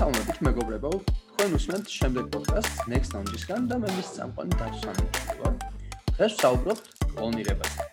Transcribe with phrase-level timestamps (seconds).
[0.00, 0.90] მოგესალმებით მეგობრებო.
[1.36, 5.04] თქვენ უსმენთ შემდეგ პოდკასტს Next Lounge-ისგან და მე მის წამყვანი დაცვამი
[5.40, 5.54] ვარ.
[6.16, 7.84] დღეს ვსაუბრობთ კლონირებაზე.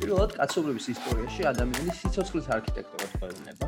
[0.00, 3.66] პირველად კაცობრიობის ისტორიაში ადამიანის სიცოცხლის არქიტექტურა თხოვნება.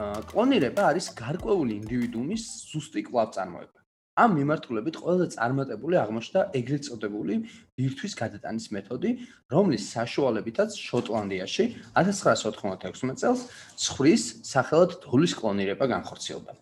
[0.00, 2.42] აა კლონირება არის გარკვეული ინდივიდუმის
[2.72, 3.78] ზუსტი კვლავწარმოება.
[4.18, 7.34] ამ მიმართულებით ყველაზე წარმატებული აღმოჩნდა ეგრეთ წოდებული
[7.76, 9.10] ბირთვის გადატანის მეთოდი,
[9.52, 11.64] რომლის საშუალებითაც შოტლანდიაში
[12.00, 13.44] 1996 წელს
[13.76, 16.56] ცხვრის სახელად დოლის კლონირება განხორციელდა.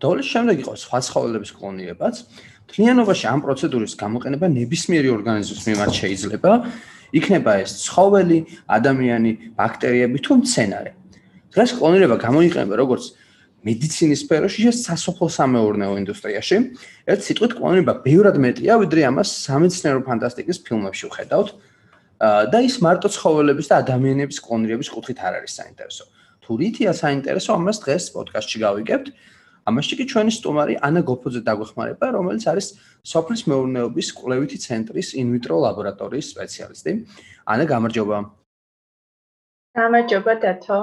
[0.00, 2.14] დოლის შემდეგ იყო სხვა ცხოველების კლონირებაც.
[2.70, 6.50] თლიანობაში ამ პროცედურის გამოყენება ნებისმიერი ორგანიზმის მიმართ შეიძლება.
[7.10, 8.38] იქნება ეს ცხოველი,
[8.70, 10.90] ადამიანი, ბაქტერიები თუ მცენარე.
[11.50, 13.04] დღეს კლონირება გამოიყენება როგორც
[13.66, 16.56] მედიცინის სფეროში და სასოფლო სამეურნეო ინდუსტრიაში.
[17.10, 21.50] ერთ სიტყვით კლონირება ბევრად მეტია, ვიდრე ამას სამეცნიერო ფანტასტიკის ფილმებში ვხედავთ.
[22.20, 26.04] და ის მარტო ცხოველების და ადამიანების კლონირების კუთხით არ არის საინტერესო.
[26.44, 29.06] თუ რითია საინტერესო, ამას დღეს პოდკასტში გავიგებთ.
[29.68, 32.66] ამაში კი ჩვენი სტუმარი ანა გოფოძე დაგვეხმარება, რომელიც არის
[33.12, 36.92] სოფლის მეურნეობის კვლევითი ცენტრის ინვიტრო ლაბორატორიის სპეციალისტი.
[37.52, 38.18] ანა, გამარჯობა.
[39.76, 40.78] გამარჯობა დათო.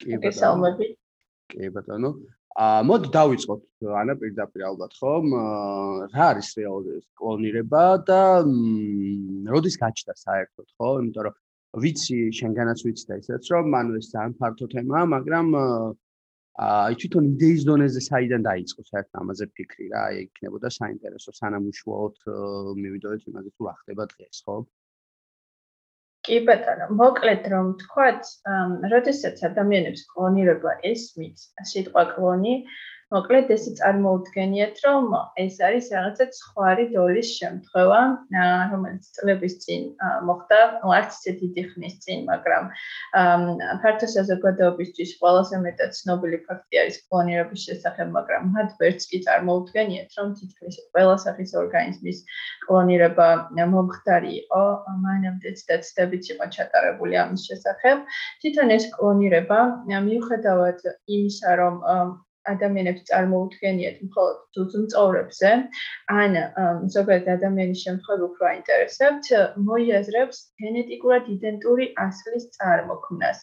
[0.00, 0.70] კი ბატონო.
[1.50, 2.10] კი ბატონო.
[2.60, 3.62] აა მოდი დავიწყოთ
[4.00, 5.26] ანა პირდაპირ ალბათ ხომ?
[6.10, 8.20] რა არის რეალურად კლონირება და
[9.54, 10.88] როდის გაჩნდა საერთოდ ხო?
[11.00, 11.36] იმიტომ რომ
[11.84, 15.46] ვიცი შენგანაც ვიცი და ისეც რომ მანუ ეს ძალიან ფართო თემაა, მაგრამ
[16.58, 20.00] აი თვითონ იდეის დონეზე საიდან დაიწყო საერთოდ ამაზე ფიქრი რა?
[20.10, 22.16] აი იქნებოდა საინტერესო სანამ უშუალოდ
[22.84, 24.56] მივიდოდეთ იმაზე თუ რა ხდება დღეს, ხო?
[26.26, 28.22] კი ბატონო, მოკლედ რომ თქვათ,
[28.92, 32.54] როდესაც ადამიანებს კლონირება ესმით, სიტყვა კლონი,
[33.10, 35.06] მოკლედ ესე წარმოუდგენიათ, რომ
[35.42, 38.00] ეს არის რაღაცა ხვარი დოლის შემთხვევა,
[38.72, 39.88] რომელიც წლების წინ
[40.28, 40.60] მოხდა,
[40.98, 42.68] არც ისე დიდი ხნის წინ, მაგრამ
[43.82, 50.28] ფართო საზოგადოებისთვის ყველაზე მეტად ცნობილი ფაქტი არის კლონირების შესახებ, მაგრამ მათ ვერც კი წარმოუდგენიათ, რომ
[50.38, 52.18] თითქმის ყველა სახის ორგანიზმის
[52.62, 53.28] კლონირება
[53.74, 54.64] მომხდარი იყო,
[55.02, 58.06] მანამდეც და ცდებიც იყო ჩატარებული ამის შესახებ.
[58.38, 59.60] თვითონ ეს კლონირება
[59.90, 60.78] მიუხედავად
[61.18, 61.74] იმისა, რომ
[62.52, 65.50] ადამიანებს წარმოუდგენიათ მხოლოდ ძუძუმწოვრებზე,
[66.22, 66.30] ან
[66.96, 69.30] ზოგადად ადამიანის შემთხვევები უფრო აინტერესებთ,
[69.68, 73.38] მოიაზრებს გენეტიკურად იდენტური ასლის წარმოქმნას.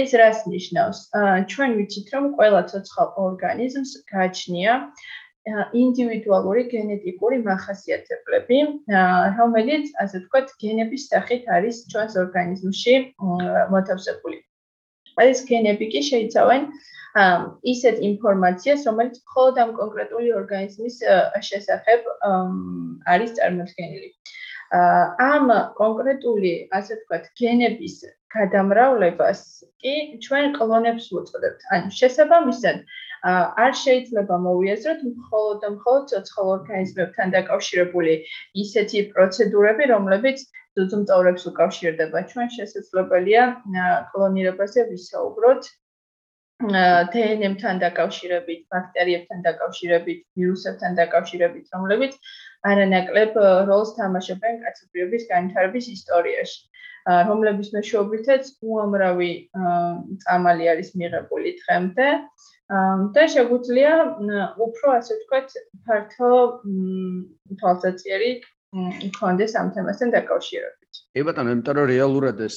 [0.00, 0.98] ეს რას ნიშნავს?
[1.50, 4.72] ჩვენ ვიცით, რომ ყველა ცოცხალ ორგანიზმს გააჩნია
[5.76, 8.58] ინდივიდუალური გენეტიკური მახასიათებლები,
[9.38, 12.94] რომელიც, ასე ვთქვათ, გენების სახით არის ჩვენს ორგანიზმში
[13.74, 14.38] მოთავსებული.
[15.22, 16.62] ეს გენები კი შეიცავენ
[17.14, 20.96] ისეთ ინფორმაციას, რომელიც მხოლოდ ამ კონკრეტული ორგანიზმის
[21.48, 22.00] შესახებ
[23.14, 24.08] არის წარმოქმნილი.
[24.74, 25.46] ამ
[25.78, 27.96] კონკრეტული, ასე ვთქვათ, გენების
[28.34, 29.40] გადამრავლებას
[29.78, 29.94] კი
[30.24, 31.60] ჩვენ კლონებს ვუწოდებთ.
[31.76, 32.76] ანუ შესაბამისად,
[33.64, 38.14] არ შეიძლება მოვიაზროთ მხოლოდ და მხოლოდ ცოცხალ ორგანიზმებთან დაკავშირებული
[38.64, 40.38] ისეთი პროცედურები, რომლებიც
[40.74, 42.18] ძუძუმწოვრებს უკავშირდება.
[42.34, 43.42] ჩვენ შესაძლებელია
[44.10, 45.62] კლონირებაზე ვისაუბროთ
[46.62, 52.14] დნმ-თან დაკავშირებით, ბაქტერიებთან დაკავშირებით, ვირუსებთან დაკავშირებით, რომლებიც
[52.70, 53.32] არანაკლებ
[53.68, 56.60] როლს თამაშობენ კაცობრიობის განვითარების ისტორიაში,
[57.28, 59.32] რომლების მეშვეობითაც უამრავი
[60.24, 62.08] წამალი არის მიღებული დღემდე.
[63.14, 63.92] და შეგვიძლია
[64.56, 65.48] უფრო ასე ვთქვათ,
[65.84, 66.30] ფართო
[67.60, 68.30] თვალსაჩინო
[69.04, 70.92] იქონდეს ამ თემასთან დაკავშირებით.
[71.14, 72.56] კი ბატონო, იმიტომ რომ რეალურად ეს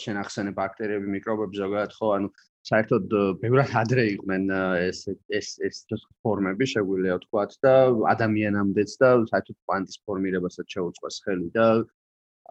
[0.00, 2.28] შენახსენე ბაქტერიები, მიკრობები ზოგადად ხო, ანუ
[2.68, 4.44] საერთოდ ბევრად ადრე იყვნენ
[4.88, 5.00] ეს
[5.38, 5.80] ეს ეს
[6.24, 7.74] ფორმები შეგვიძლია ვთქვათ და
[8.14, 11.66] ადამიანამდეც და საერთოდ კვანტის ფორმირებასაც შეუწყოს ხელი და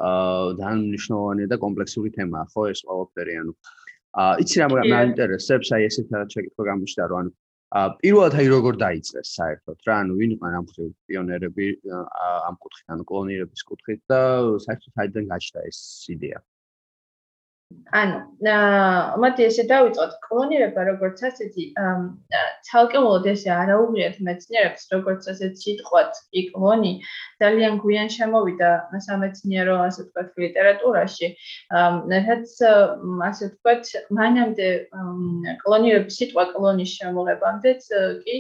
[0.10, 3.54] აა ძალიან მნიშვნელოვანი და კომპლექსური თემაა ხო ეს ყველაფერი ანუ.
[4.22, 7.32] აა იცი რა მაინტერესებს აი ესეთ შეკითხვა გამოჩნდა რომ ანუ
[7.74, 11.68] პირველად აი როგორ დაიწყეს საერთოდ რა ანუ ვინ იყვნენ ამ ხრივ პიონერები
[12.50, 14.20] ამ კუთხით ანუ კლონირების კუთხით და
[14.66, 15.80] საერთოდ საიდან გაჩნდა ეს
[16.14, 16.42] იდეა
[17.94, 18.20] ანუ
[19.22, 20.14] მოდი ესე დავიწყოთ.
[20.26, 21.66] კლონირება როგორც ასეთი
[22.68, 26.94] ცალკეულად ესე არაუღიათ მეცნიერებს როგორც ასეთ სიტყვაც კი კლონი
[27.44, 28.70] ძალიან გვიან შემოვიდა
[29.08, 31.28] სამეცნიერო ასე ვთქვათ ლიტერატურაში.
[32.28, 32.50] რაც
[33.30, 33.84] ასე ვთქვათ
[34.20, 34.70] მანამდე
[35.62, 37.82] კლონირების სიტყვა კლონის შემოღებამდეც
[38.26, 38.36] კი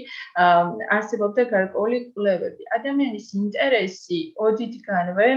[0.98, 2.64] არსებობდა გარკვეული კვლევები.
[2.80, 5.30] ადამიანის ინტერესი ოდითგანვე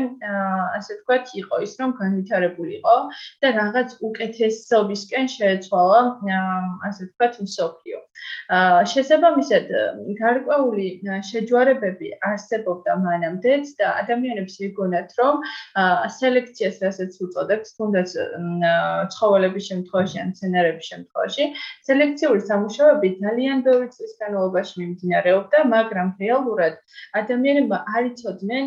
[0.78, 2.96] ასე ვთქვათ იყო ის რომ განვითარებულიყო
[3.44, 6.00] და რაღაც რაღაც უკეთესობისკენ შეეცვალა
[6.88, 7.98] ასე ვთქვათ მსოფლიო.
[8.56, 9.66] აა შესაბამისად
[10.20, 10.86] გარკვეული
[11.28, 15.34] შეჯვარებები არსებობდა მანამდეც და ადამიანებს იგონათ რომ
[16.16, 18.08] სელექციას რასაც უწოდებთ თუნდაც
[19.16, 21.44] ცხოველების შემთხვევაში ან მცენარეების შემთხვევაში
[21.90, 26.74] სელექციური სამუშაოები ძალიან ბევრი წლის განმავლობაში მიმდინარეობდა მაგრამ რეალურად
[27.20, 28.64] ადამიანებმა არ იცოდნენ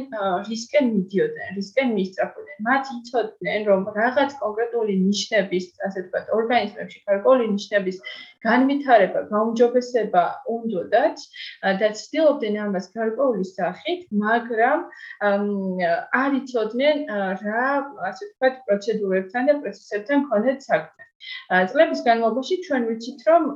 [0.51, 7.97] რისკენ მიდიოდნენ რისკენ მისწრაფოდნენ მათ იცოდნენ რომ რაღაც კონკრეტული ნიშნების ასე ვთქვათ ორგანიზმებში გარკვეული ნიშნების
[8.45, 10.23] განვითარება გაუმჯობესება
[10.55, 11.25] უნდათ
[11.81, 14.87] და ცდილობდნენ ამას გარკვეული სახით, მაგრამ
[16.23, 17.05] არ იცოდნენ
[17.43, 17.67] რა
[18.11, 21.09] ასე ვთქვათ პროცედურებთან და პროცესებთან კონდეთ საქმე.
[21.71, 23.47] წლების განმავლობაში ჩვენ ვიცით, რომ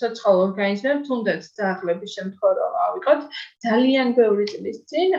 [0.00, 3.20] ცოცხალ ორგანიზმებს თუნდაც ძაღლების შემთხვევაში ავიღოთ
[3.66, 5.16] ძალიან ბევრი წლის წინ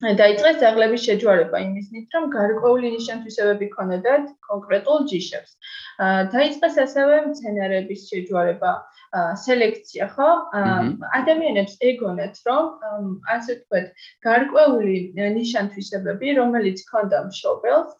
[0.00, 5.50] დაიწყეს ძაღლების შეჯვარება იმის ნით, რომ გარკვეული ნიშანთვისებები ქონოდათ კონკრეტულ ჯიშებს.
[6.34, 8.70] დაიწყეს ასევე მცენარეების შეჯვარება,
[9.10, 10.28] სელექცია, ხო?
[11.18, 13.88] ადამიანებს ეგონათ, რომ ასე ვთქვათ,
[14.26, 17.90] გარკვეული ნიშანთვისებები, რომელიც ქონდა მშობელს,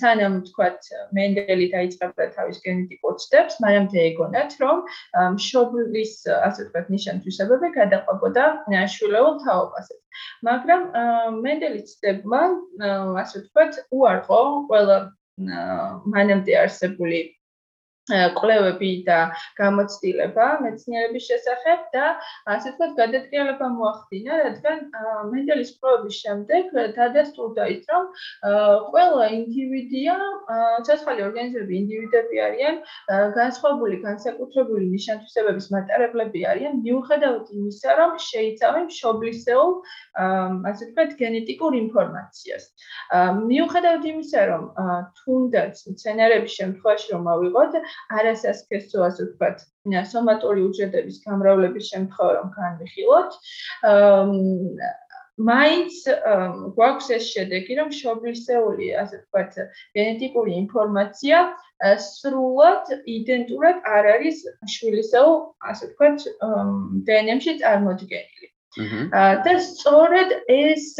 [0.00, 4.82] სანამ ვთქვათ, მენდელი დაიწყებდა თავის გენეტიკურ ცდებს, მანამდე ეგონათ, რომ
[5.38, 6.14] მშობლის,
[6.50, 8.44] ასე ვთქვათ, ნიშანთვისებები გადაყვებოდა
[8.90, 9.94] შვილეულ თაობაზე.
[10.50, 10.82] მაგრამ
[11.46, 12.42] მენდელის ცდებმა,
[13.22, 14.98] ასე ვთქვათ, უარყო ყველა
[15.40, 17.20] მანამდე არსებული
[18.38, 19.18] კვლევები და
[19.60, 22.06] გამოცდილება მეცნიერების შესახებ და
[22.54, 24.78] ასე ვთქვათ გადატრიალება მოახდინა, რადგან
[25.32, 28.04] მენდელის კვლევების შემდეგ დადასტურდა ის, რომ
[28.90, 30.16] ყველა ინდივიდია,
[30.86, 32.76] ცოცხალი ორგანიზმები ინდივიდები არიან,
[33.38, 39.72] განსხვავებული განსაკუთრებული ნიშანთვისებების მატარებლები არიან, მიუხედავად იმისა, რომ შეიცავენ მშობლისეულ,
[40.70, 42.64] ასე ვთქვათ, გენეტიკურ ინფორმაციას.
[43.50, 44.64] მიუხედავად იმისა, რომ
[45.20, 47.72] თუნდაც მცენარეების შემთხვევაში რომ ავიღოთ,
[48.20, 49.62] არასასქესო ასე ვთქვათ,
[50.12, 53.38] სომატური უჯრედების გამრავლების შემთხვევა რომ განვიხილოთ,
[55.48, 55.98] მაინც
[56.76, 59.58] გვაქვს ეს შედეგი, რომ შობლისეული, ასე ვთქვათ,
[59.96, 61.40] გენეტიკური ინფორმაცია
[62.06, 64.44] სრულად იდენტურად არ არის
[64.76, 65.36] შვილისეულ,
[65.72, 66.28] ასე ვთქვათ,
[67.08, 68.52] დნმ-ში წარმოდგენილი.
[68.78, 70.94] და სწორედ ეს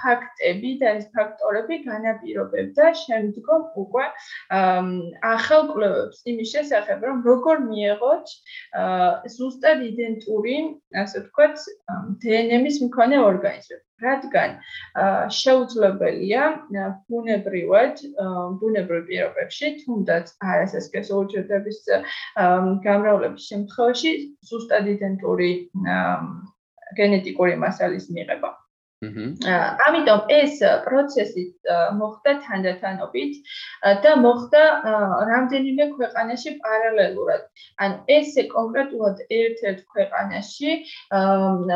[0.00, 4.06] ფაქტები და ეს ფაქტორები განაპირობებდა შემდგომ უკვე
[5.30, 8.26] ახალ კვლევებს იმის შესახებ, რომ როგორ მიეღოთ
[9.36, 10.56] ზუსტად იდენტური,
[11.02, 11.56] ასე ვთქვათ,
[12.26, 13.86] დნმ-ის მქონე ორგანიზმები.
[13.96, 14.50] რადგან
[15.32, 16.42] შეუძლებელია
[17.08, 18.02] ბუნებრივად
[18.60, 21.78] ბუნებრივ პირობებში თუნდაც არასასქესო უჯრედების
[22.88, 24.12] გამრავლების შემთხვევაში
[24.50, 25.50] ზუსტად იდენტური
[26.94, 28.50] გენეტიკური მასალის მიღება.
[29.04, 30.56] ამიტომ ეს
[30.88, 31.42] პროცესი
[32.00, 33.32] მოხდა თანდათანობით
[34.00, 34.62] და მოხდა
[35.30, 37.42] რამდენიმე ქვეყანაში პარალელურად.
[37.76, 40.70] ანუ ესე კონკრეტულად ერთ-ერთ ქვეყანაში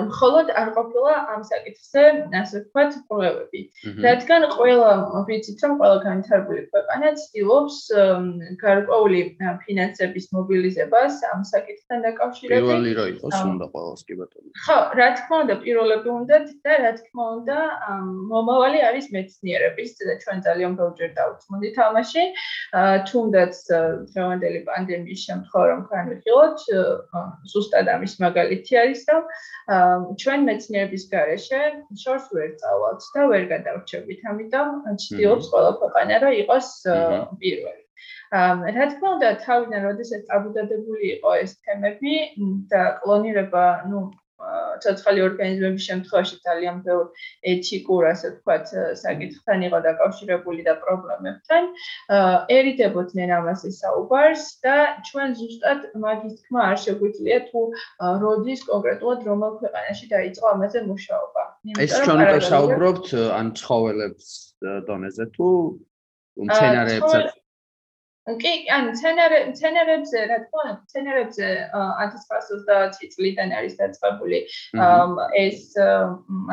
[0.09, 2.03] მხოლოდ არ ყოფილა ამ საკითხზე,
[2.41, 3.61] ასე ვთქვათ, კვლევები.
[4.01, 4.91] რადგან ყველა
[5.29, 7.77] ვიცით, რომ ყველა განვითარებული ქვეყანა ცდილობს
[8.65, 9.21] გარკვეული
[9.69, 12.65] ფინანსების მობილიზებას ამ საკითხთან დაკავშირებით.
[12.65, 14.49] პირველი რო იყოს უნდა ყოველს კი ბატონო.
[14.65, 17.59] ხო, რა თქმა უნდა, პირველები უნდათ და რა თქმა თქმა უნდა,
[18.31, 22.23] მომავალი არის მეცნიერების და ჩვენ ძალიან ბევრჯერ დავწმუნდით ამაში.
[23.11, 23.55] თუნდაც
[24.15, 26.59] დღევანდელი პანდემიის შემთხვევა რომ განვიხილოთ,
[27.51, 29.23] ზუსტად ამის მაგალითი არის, რომ
[30.23, 31.61] ჩვენ მეცნიერების garaშე
[31.99, 34.19] შორს ვერ წავალთ და ვერ გადავრჩებით.
[34.31, 36.69] ამიტომ ვცდილობთ ყველა ქვეყანა რომ იყოს
[37.43, 37.83] პირველი.
[38.31, 42.15] რა თქმა უნდა, თავიდან როდესაც აბუდადებული იყო ეს თემები
[42.71, 44.07] და კლონირება, ну,
[44.85, 47.05] ცოცხალი ორგანიზმების შემთხვევაში ძალიან ბევრ
[47.53, 48.67] ეთიკურ, ასე ვთქვათ,
[49.03, 51.63] საკითხთან იყო დაკავშირებული და პრობლემებთან.
[52.59, 54.77] ერიდებოდნენ ამაზე საუბარს და
[55.11, 57.61] ჩვენ ზუსტად მაგის თქმა არ შეგვიძლია თუ
[58.25, 61.43] როდის კონკრეტულად რომელ ქვეყანაში დაიწყო ამაზე მუშაობა.
[61.85, 63.07] ეს ჩვენ უკვე საუბრობთ
[63.41, 64.27] ან ცხოველებს
[64.89, 65.49] დონეზე თუ
[66.41, 67.40] მცენარეებსაც
[68.39, 74.39] კი, ანუ ცენარე ცენარებზე, რა თქმა უნდა, ცენარებზე 1920 წლიდან არის დაწყებული
[75.41, 75.61] ეს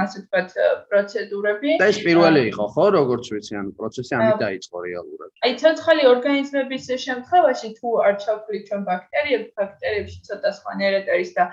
[0.04, 0.50] ასე ვთქვათ
[0.90, 1.72] პროცედურები.
[1.82, 5.30] და ეს პირველი იყო, ხო, როგორც ვიცი, ანუ პროცესი ამით დაიწყო რეალურად.
[5.46, 11.44] აი, ცოცხალი ორგანიზმების შემთხვევაში თუ არ ჩავთვლით ჩვენ ბაქტერიებს, ბაქტერიებში ცოტა სხვანაირად არის და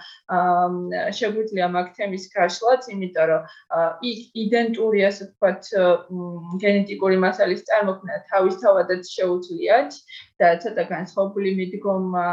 [1.19, 3.43] შეგვიძლია მაგ თემის გაშლაც, იმიტომ რომ
[4.11, 5.63] იქ იდენტური ასე ვთქვათ
[6.65, 9.91] გენეტიკური მასალის წარმოქმნა თავისთავადაც შეუძლიათ.
[10.43, 12.27] და ცოტა განსხვავებული მიდგომა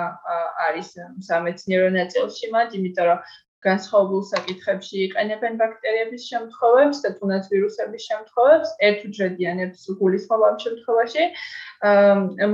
[0.68, 0.90] არის
[1.30, 3.24] სამეცნიერო ნაწილში მათ, იმიტომ რომ
[3.66, 11.26] განსხვავებულ საკითხებში იყენებენ ბაქტერიების შემთხვევებს და თუნდაც ვირუსების შემთხვევებს, ერთუჯრედიანებს გულისხმობ ამ შემთხვევაში.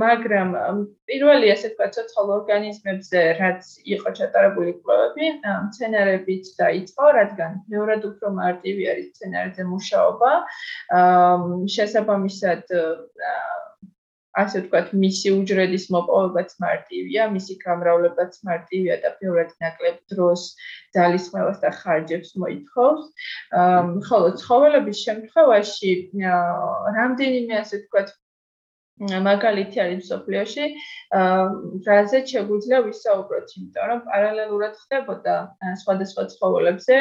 [0.02, 0.52] მაგრამ
[1.08, 3.62] პირველი ასე ვთქვათ, ცოცხალ ორგანიზმებზე, რაც
[3.96, 5.26] იყო ჩატარებული კვლევები,
[5.68, 10.32] მცენარეებით დაიწყო, რადგან მეორად უფრო მარტივი არის მცენარეზე მუშაობა.
[11.76, 12.64] შესაბამისად
[14.42, 20.44] ასე ვთქვათ, მისი უჯრედის მოპოვებაც მარტივია, მისი გამრავლებაც მარტივია და ბევრად ნაკლებ დროს
[20.96, 23.02] ძალისხმევას და ხარჯებს მოითხოვს.
[24.08, 25.92] ხოლო ცხოველების შემთხვევაში
[26.98, 28.14] რამდენიმე ასე ვთქვათ,
[28.98, 30.64] მაგალითი არის სოფლიოში,
[31.88, 35.34] რაზე შეგვიძლია ვისაუბროთ, იმიტომ რომ პარალელურად ხდებოდა
[35.82, 36.96] სხვადასხვა ცხოველებზე,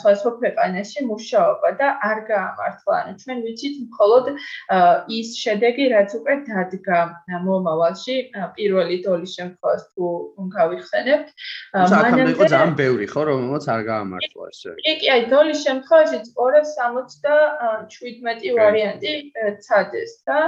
[0.00, 2.94] სხვადასხვა ქვეყანაში მუშაობა და არ გაამართლა.
[3.02, 4.24] ანუ ჩვენ ვიცით მხოლოდ
[5.18, 6.98] ის შედეგი, რაც უკვე დადგა
[7.46, 8.16] მომავალში,
[8.56, 10.04] პირველი დოლის შემთხვევას თუ
[10.56, 11.28] გავიხსენებთ.
[11.72, 14.70] მანამდე იყო ძალიან ბევრი, ხო, რომელსაც არ გაამართლა ესე.
[14.84, 19.12] კი, კი, აი დოლის შემთხვევაში 277 ვარიანტი
[19.66, 20.38] ცადეს და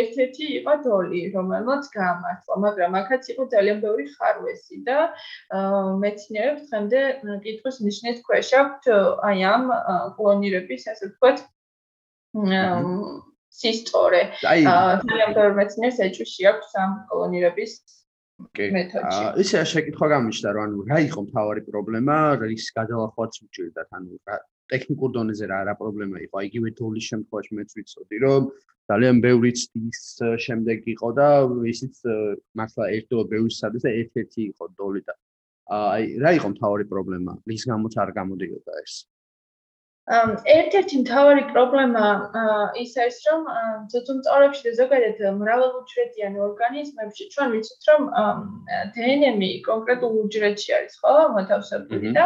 [0.00, 4.98] ერთ-ერთი იყო დოლი, რომელმაც გაამართლა, მაგრამ აქაც იყო ძალიან ბევრი ხარვესი და
[6.02, 7.00] მეცნიერებს დღემდე
[7.46, 8.84] კითხვის ნიშნის ქვეშ აქვთ
[9.30, 9.64] აი ამ
[10.18, 11.38] კლონირების, ასე ვთქვათ,
[13.62, 14.22] სისტორე.
[14.42, 17.72] ძალიან ბევრი მეცნიერს ეჭვში აქვს ამ კლონირების
[18.56, 18.66] კი.
[19.42, 24.18] ისე შეკითხვა გამიშდა, რომ ანუ რა იყო მთავარი პრობლემა, რის გადალახვაც უჭირდათ, ანუ
[24.72, 26.42] ტექნიკურ დონეზე რა რა პრობლემა იყო?
[26.48, 28.42] იგივე დოლის შემთხვევაში მეც ვიცოდი, რომ
[28.92, 30.02] ძალიან ბევრი ცდის
[30.46, 31.28] შემდეგ იყო და
[31.72, 31.94] ისიც
[32.58, 35.14] მართლა ერთდროულად ბევრი სადეს და ერთ-ერთი იყო დოლი და
[35.72, 37.32] აი რა იყო მთავარი პრობლემა?
[37.48, 38.94] რის გამოც არ გამოდიოდა ეს?
[40.02, 42.06] ერთ-ერთი მთავარი პრობლემა
[42.74, 43.42] ის არის, რომ
[43.92, 48.02] ძუძუმწოვრებში და ზოგადად მრავალუჯრედიან ორგანიზმებში ჩვენ ვიცით, რომ
[48.98, 52.24] დნმ კონკრეტულ უჯრედში არის, ხო, მოთავსებული და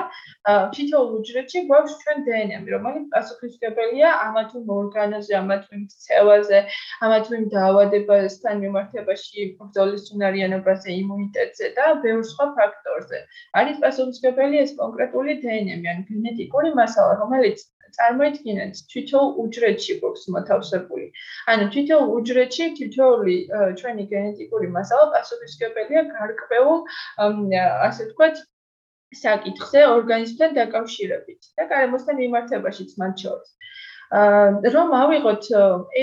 [0.73, 6.59] თითოეულ უჯრედში გვაქვს ჩვენ დნმ, რომელიც პასუხისმგებელია ამა თუ ორგანოზე, ამა თუ მცევაზე,
[7.05, 13.19] ამა თუ დაავადებასთან მიმართებაში, ბრძოლის უნარიანობაზე, იმუნიტეტზე და ბევრ სხვა ფაქტორზე.
[13.61, 17.66] არის პასუხისმგებელი ეს კონკრეტული დნმ, ანუ გენეტიკური მასალა, რომელიც
[17.97, 21.07] წარმოიდგინეთ თითოეულ უჯრედში გვაქვს მოთავსებული.
[21.53, 23.37] ანუ თითოეულ უჯრედში თითოეული
[23.81, 26.85] ჩვენი გენეტიკური მასალა პასუხისმგებელია გარკვეულ
[27.89, 28.45] ასე ვთქვათ
[29.23, 33.51] საკითხზე ორგანიზმთან დაკავშირებით და გარემოსთან მიმართებაშიც მათ შორის.
[34.77, 35.47] რომ ავიღოთ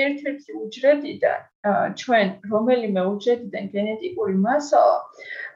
[0.03, 1.41] ერთ-ერთი უჯრედიდან
[1.99, 4.97] ჩვენ რომელიმე უჯრედიდან გენეტიკური მასალა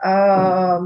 [0.10, 0.78] აა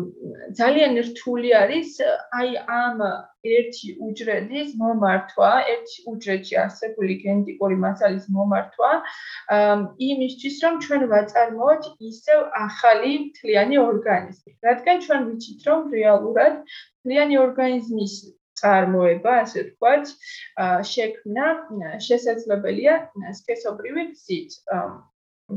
[0.62, 1.92] ძალიან რთული არის
[2.40, 2.50] აი
[2.82, 2.98] ამ
[3.42, 8.92] ერთი უჯრედის მომართვა, ერთი უჯრედში არსებული გენეტიკური მასალის მომართვა
[10.10, 14.52] იმისთვის რომ ჩვენ ვაწარმოოთ ისევ ახალი მთლიანი ორგანიზმი.
[14.70, 18.16] რადგან ჩვენ ვიცით რომ რეალურად მთლიანი ორგანიზმის
[18.62, 20.14] წარმოება, ასე ვთქვათ,
[20.94, 21.48] შექმნა
[22.10, 22.98] შესაძლებელია
[23.42, 24.60] სქესობრივი გზით.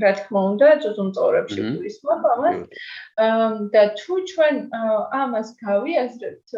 [0.02, 2.58] რა თქმა უნდა, ძუძუმწოვრებში გულისხმობ ამას.
[3.74, 4.56] და თუ ჩვენ
[5.20, 6.48] ამას გავიაზრებთ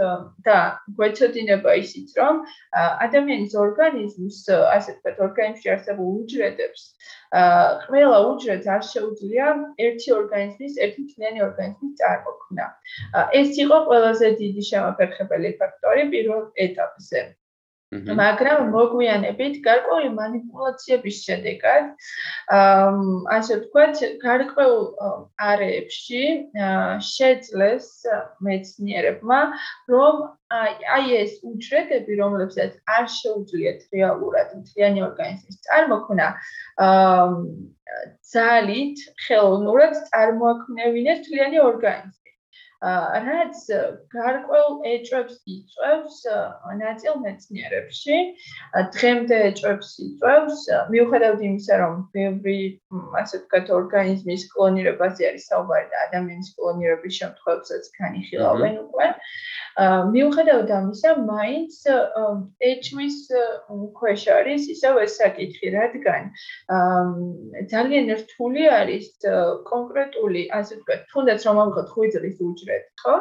[0.47, 0.59] და
[0.97, 2.35] გვეცოდინება ისიც, რომ
[3.07, 4.39] ადამიანის ორგანიზმს,
[4.77, 6.83] ასე ვთქვათ, ორგანიზმში არსებულ უჯრედებს,
[7.87, 9.47] ყველა უჯრედს არ შეუძლია
[9.87, 12.67] ერთი ორგანიზმის, ერთი მთლიანი ორგანიზმის წარმოქმნა.
[13.41, 17.21] ეს იყო ყველაზე დიდი შემაფერხებელი ფაქტორი პირველ ეტაპზე.
[17.95, 21.85] მაგრამ მოგვიანებით გარკვეული манипуляციების შედეგად
[23.37, 24.83] ასე ვთქვათ, გარკვეულ
[25.39, 26.23] არეებში
[27.11, 27.87] შეძლეს
[28.43, 29.41] მეცნიერებმა,
[29.95, 30.27] რომ
[30.59, 36.29] აი ეს უჯრედები, რომლებსაც არ შეუძლიათ რეალურად მთლიანი ორგანიზმის წარმოქმნა,
[38.35, 42.16] ძალით ხელოვნურად წარმოაქმნევინეს მთლიანი ორგანიზმი.
[42.83, 43.57] რაც
[44.13, 46.19] გარკვეულ ეჭვებს იწვევს
[46.77, 48.17] ნაწილ მეცნიერებში.
[48.97, 50.61] დღემდე ეჭვებს იწვევს,
[50.93, 52.59] მიუხედავად იმისა, რომ ბევრი
[53.17, 59.07] ასე ვთქვათ ორგანიზმის კლონირებაზე არის საუბარი და ადამიანის კლონირების შემთხვევებსაც განიხილავენ უკვე.
[59.77, 61.73] მიუხედავად ამისა, მაინც
[62.61, 63.19] ეჭვის
[63.97, 66.23] ქვეშ არის ისევ ეს საკითხი, რადგან
[67.73, 69.09] ძალიან რთული არის
[69.69, 72.66] კონკრეტული, ასე ვთქვათ, თუნდაც რომ ამღოთ ხვიძლის უჯრედი,
[73.03, 73.15] ხო?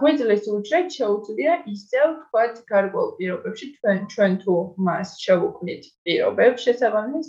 [0.00, 4.54] ხვიძლის უჯრედი შეუძლია ისევ ვთქვათ გარკვეულ პირობებში ჩვენ ჩვენ თუ
[4.88, 7.28] მას შევუქმნით პირობებს შესაბამის,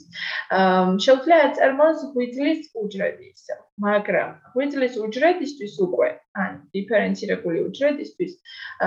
[1.06, 3.60] შეუძლია აწარმოოს ხვიძლის უჯრედი ისევ.
[3.86, 6.10] მაგრამ ღვიძლის უჯრედისთვის უკვე
[6.44, 8.34] ან დიფერენცირებული უჯრედისთვის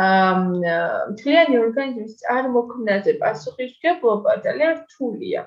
[0.02, 0.80] აა
[1.12, 5.42] მთლიანი ორგანიზმის წარმოქმნაზე პასუხისმგებლობა ძალიან რთულია.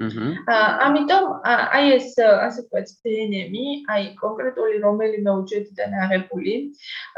[0.00, 6.54] აა ამიტომ აი ეს ასე ვთქვათ დნმ-ი, აი კონკრეტული რომელიმე უჯრედიდან აღებული,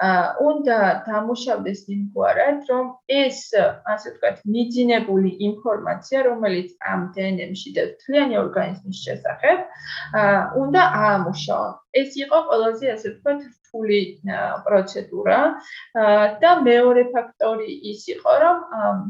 [0.07, 2.91] აა უნდა დამუშავდეს იმგვარად, რომ
[3.21, 3.39] ეს
[3.95, 9.59] ასე ვთქვათ მიძინებული ინფორმაცია, რომელიც ამ დნმ-ში და მთლიანი ორგანიზმის შესახებ,
[10.25, 11.71] აა უნდა აამუშავა.
[11.95, 13.41] ეს იყო ყველაზე ასე ვთქვათ
[13.75, 14.23] რთული
[14.67, 15.39] პროცედურა.
[16.43, 18.59] და მეორე ფაქტორი ის იყო რომ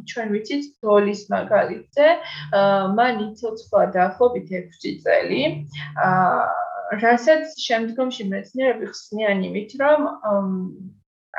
[0.08, 2.06] ჩვენ ვიცით დოლის მაგალითზე
[2.96, 4.48] მან იცოცხლა დაახლოებით
[4.80, 5.42] 6 წელი.
[7.04, 10.00] რასაც შემდგომში მეცნიერები ხსნიან იმით რომ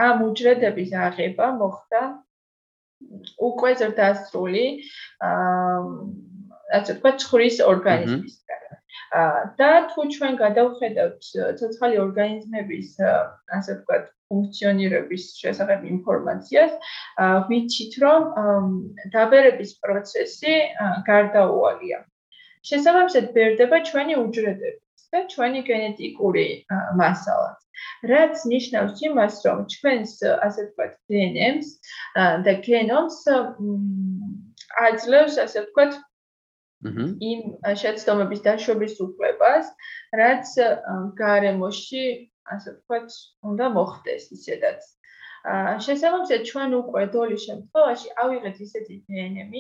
[0.06, 2.02] ამ უჯრედების აღება მოხდა
[3.50, 4.66] უკვე ზრდასრული
[6.76, 8.36] ასე ვთქვათ ცხრის ორგანიზმის
[9.60, 11.30] და თუ ჩვენ გადავხედავთ
[11.60, 12.90] ცოცხალი ორგანიზმების
[13.58, 16.74] ასე ვთქვათ ფუნქციონირების შესახებ ინფორმაციას,
[17.50, 18.22] ვიცით რომ
[19.14, 20.56] დაბერების პროცესი
[21.10, 22.00] გარდაუვალია.
[22.66, 24.82] შესაბამისად, ბერდება ჩვენი უჯრედები
[25.14, 26.48] და ჩვენი გენეტიკური
[27.02, 27.52] მასალა.
[28.10, 30.12] რაც ნიშნავს იმას, რომ ჩვენს
[30.48, 31.68] ასე ვთქვათ დნმ-ს
[32.46, 33.18] და გენომს
[34.88, 35.94] აძლევს ასე ვთქვათ
[36.86, 37.42] იმ
[37.82, 39.72] შეცდომების დაშვების უფლებას,
[40.22, 40.52] რაც
[41.22, 42.06] გარემოში,
[42.56, 43.18] ასე ვთქვათ,
[43.52, 44.82] უნდა მოხდეს ისედაც.
[45.86, 49.54] შესაბამისად ჩვენ უკვე დოლის შემთხვევაში ავიღეთ ისეთი დნმ,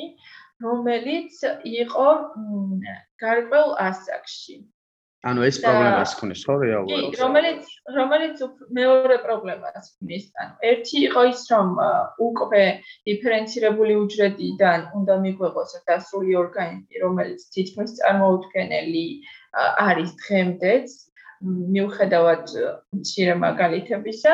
[0.65, 1.33] რომელიც
[1.71, 2.07] იყო
[3.21, 4.55] გარკვეულ ასაკში.
[5.25, 7.05] ანუ ეს პრობლემას ქნის ხო რეალურად?
[7.13, 8.43] კი, რომელიც რომელიც
[8.77, 10.27] მეორე პრობლემას ქნის.
[10.41, 11.71] ანუ ერთი იყო ის, რომ
[12.27, 12.63] უკვე
[13.09, 19.05] დიფერენცირებული უჯრედიდან უნდა მიგვეღოს დასრული ორგანიზმი, რომელიც თითქმის წარმოუდგენელი
[19.87, 20.87] არის დღემდეც,
[21.43, 22.53] მიუხედავად
[22.99, 24.33] მცირე მაგალითებისა,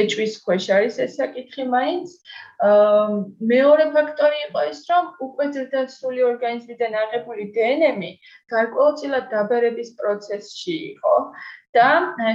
[0.00, 2.08] ეჭვის ქვეშ არის ეს საკითხი მაინც.
[3.54, 8.00] მეორე ფაქტორი იყო ის, რომ უკვე ძირდაცული ორგანიზმიდან აღებული დნმ
[8.54, 11.16] გარკვეულწილად დაბერების პროცესში იყო
[11.74, 11.88] და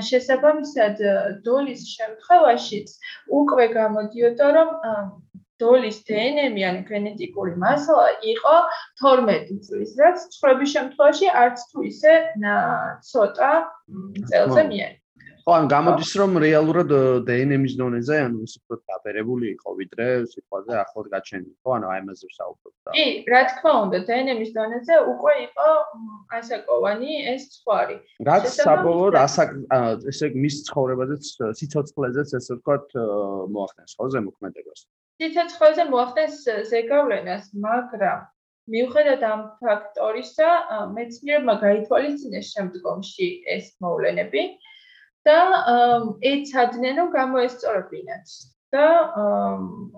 [0.10, 1.02] შესაბამისად
[1.48, 2.90] დოლის შემთხვევაშიც
[3.42, 4.70] უკვე გამოდიოდა, რომ
[5.60, 8.56] დოლის დნმ ან გენეტიკური მასალა იყო
[9.04, 12.14] 12 წლის, რაც ცხოვრების შემთხვევაში არც თუ ისე
[13.12, 13.52] ცოტა
[14.32, 14.92] წელზე მიერ.
[15.50, 16.92] ხო, ან გამოდის რომ რეალურად
[17.26, 22.26] დნმ-ის დონეზე, ანუ ის უფრო დაბერებული იყო ვიდრე სიტყვაზე ახლად გაჩენილი, ხო, ანუ აი ამაზე
[22.30, 22.92] ვსაუბრობ და.
[22.98, 25.70] კი, რა თქმა უნდა, დნმ-ის დონეზე უკვე იყო
[26.38, 27.98] ასაკოვანი ეს ცხვარი.
[28.30, 29.50] რაც საბოლოოდ ასაკ
[30.12, 31.24] ესე მის ცხოვრებაზეც
[31.60, 32.86] სიცოცხლეზეც ესე ვთქვათ
[33.56, 34.80] მოახდენს ხო ზემოქმედებას.
[35.20, 36.36] სიცოცხლეზე მოახდენს
[36.72, 38.20] ზეგავლენას, მაგრამ
[38.74, 40.50] მიუხედავად ამ ფაქტორისა,
[40.96, 44.44] მეცნიერებმა გაითვალისწინეს შემდგომში ეს მოვლენები
[45.28, 45.40] და
[46.32, 48.36] ეცადნენ, რომ გამოესწორებინათ
[48.76, 48.86] და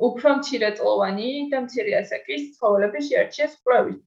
[0.10, 4.03] უფრო მცირეწლოვანი და მცირე ასაკის ცხოველები შეარჩიეს კვლევით.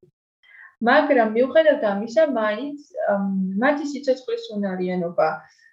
[0.88, 2.80] მაგრამ მიუხედავად ამისა, მაინც
[3.62, 5.28] მათი სიცოცხლის უნარიანობა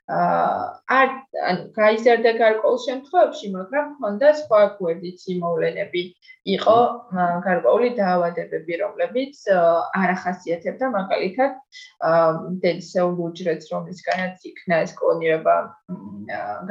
[0.10, 1.10] არ
[1.50, 6.02] ანუ გაიზარდა გარკვეულ შემთხვევებში, მაგრამ ჰქონდა სხვა გვერდით იმოვლენები.
[6.42, 6.78] იყო
[7.46, 9.36] გარკვეული დაავადებები, რომლებიც
[10.02, 11.52] არ ახასიათებდა მაგალითად
[12.66, 15.56] დედისეულ უჯრედს, რომლისგანაც იქნა ეს კლონირება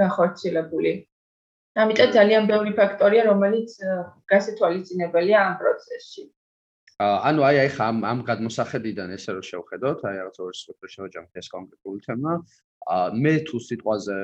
[0.00, 0.92] გახორციელებული.
[1.78, 3.78] ამიტომ ძალიან ბევრი ფაქტორია, რომელიც
[4.26, 6.22] გასეთვალისწინებელია ამ პროცესში.
[7.00, 11.34] ანუ აი აი ხა ამ ამ გადმოსახედიდან ესე რომ შევხედოთ, აი რაღაც ორი სიტყვა შევაჯამოთ
[11.40, 12.32] ეს კონკრეტული თემა.
[12.88, 14.16] ა მე თუ სიტყვაზე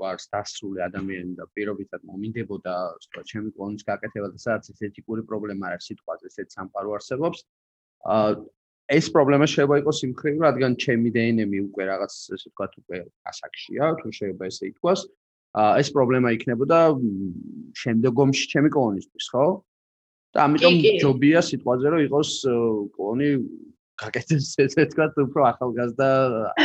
[0.00, 2.74] ვარ დასრული ადამიანი და პირობითად მომინდებოდა
[3.06, 7.38] სხვა ჩემი კლონის გაკეთება და სადაც ეს ეთიკური პრობლემა არის სიტყვაზე ესეც სამყარო არსებობს
[8.04, 8.36] ა
[8.92, 12.98] ეს პრობლემა შეიძლება იყოს იმ ხრივ რადგან ჩემი დნმ უკვე რაღაც ესე ვთქვათ უკვე
[13.30, 15.00] ასაკშია თუ შეიძლება ესე ითქვას.
[15.52, 16.78] ა ეს პრობლემა იქნებოდა
[17.76, 19.46] შემდგომში ჩემი კლონისთვის ხო?
[20.32, 22.30] და ამიტომ ჯობია სიტყვაზე რომ იყოს
[22.96, 23.28] კლონი
[24.00, 26.08] გაკეთდეს ესე თქვათ უფრო ახალგაზრდა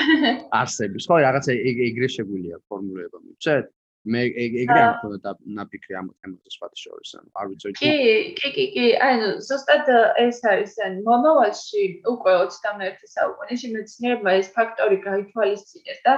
[0.61, 1.55] არსების ხო რაღაცა
[1.89, 3.65] ეგრე შეგვიძლია ფორმულირება მიცეთ
[4.13, 7.91] მე ეგრე არ მქონდა ნაფიქრი ამ თემაზე სხვა შორის ანუ არ ვიცი კი
[8.39, 8.85] კი კი კი.
[9.07, 9.89] ანუ ზუსტად
[10.23, 16.13] ეს არის ან მომავალში უკვე 21 საუკუნეში მეცნიერებმა ეს ფაქტორი გაითვალისწინეს და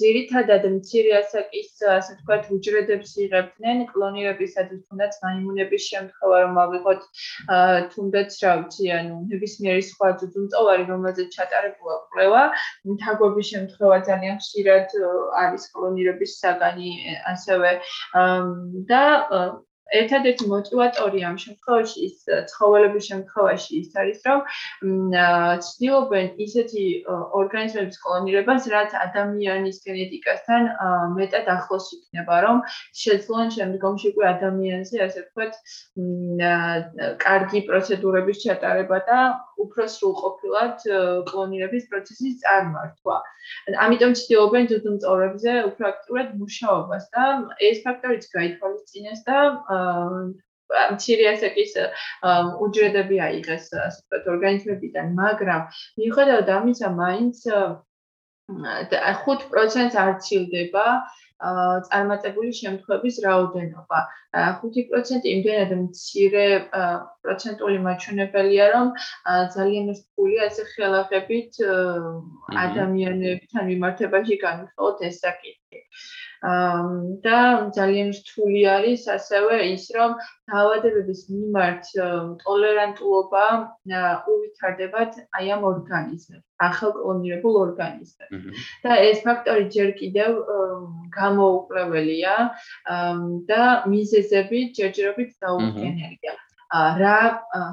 [0.00, 7.02] ძირითადად მცირე ასაკის ასე ვთქვათ უჯრედებს იღებდნენ კლონირებისათვის თუნდაც მაიმუნების შემთხვევა რომ ავიღოთ
[7.94, 12.42] თუნდაც რა ვიცი ანუ ნებისმიერი სხვა ძუძუმწოვარი რომელზეც ჩატარებულა კვლევა.
[12.98, 14.94] თაგვების შემთხვევა ძალიან ხშირად
[15.42, 17.72] არის კლონირების საგანი მიზანი ასევე
[18.88, 19.02] და
[19.88, 22.16] ერთადერთი мотиваტორი ამ შემთხვევაში ის
[22.52, 24.42] ცხოველების შემთხვევაში ის არის რომ
[25.64, 26.84] ცდილობენ ისეთი
[27.40, 30.68] ორგანიზმების კოლონირებას რაც ადამიანის გენეტიკასთან
[31.16, 32.62] მეტად ახლოს იქნება რომ
[33.04, 35.52] შეძლონ შემდგომში უკვე ადამიანზე ასე ვთქვათ
[37.24, 39.20] კარგი პროცედურების ჩატარება და
[39.64, 40.84] უფრო სრულყოფილად
[41.30, 43.16] კლონირების პროცესის წარმართვა.
[43.86, 47.24] ამიტომ ცდილობენ ძუძუმწოვრებზე უფრო აქტიურად მუშაობას და
[47.70, 49.38] ეს ფაქტორიც გაითვალისწინეს და
[50.94, 51.72] მცირე ასაკის
[52.64, 55.62] უჯრედები აიღეს ასე ვთქვათ ორგანიზმებიდან, მაგრამ
[56.00, 57.36] მიუხედავად ამისა, მაინც
[58.48, 60.84] 5%-ს არ ცილდება
[61.38, 63.98] წარმატებული შემთხვევების რაოდენობა.
[64.36, 66.46] 5% იმდენად მცირე
[67.22, 68.88] პროცენტული მაჩვენებელია, რომ
[69.56, 71.62] ძალიან რთულია ესე ხელახებით
[72.64, 75.84] ადამიანებთან მიმართებაში განვიხილოთ ეს საკითხი.
[76.42, 77.38] და
[77.74, 80.14] ძალიან რთული არის ასევე ის, რომ
[80.46, 81.84] დაავადებების მიმართ
[82.42, 83.46] ტოლერანტულობა
[84.32, 88.62] უვითარდებათ აი ამ ორგანიზმებს, ახალ კლონირებულ ორგანიზმებს.
[88.86, 90.30] და ეს ფაქტორი ჯერ კიდევ
[91.18, 92.34] გამოუკვლეველია
[93.50, 96.34] და მიზეზები ჯერჯერობით დაუდგენელია.
[97.02, 97.20] რა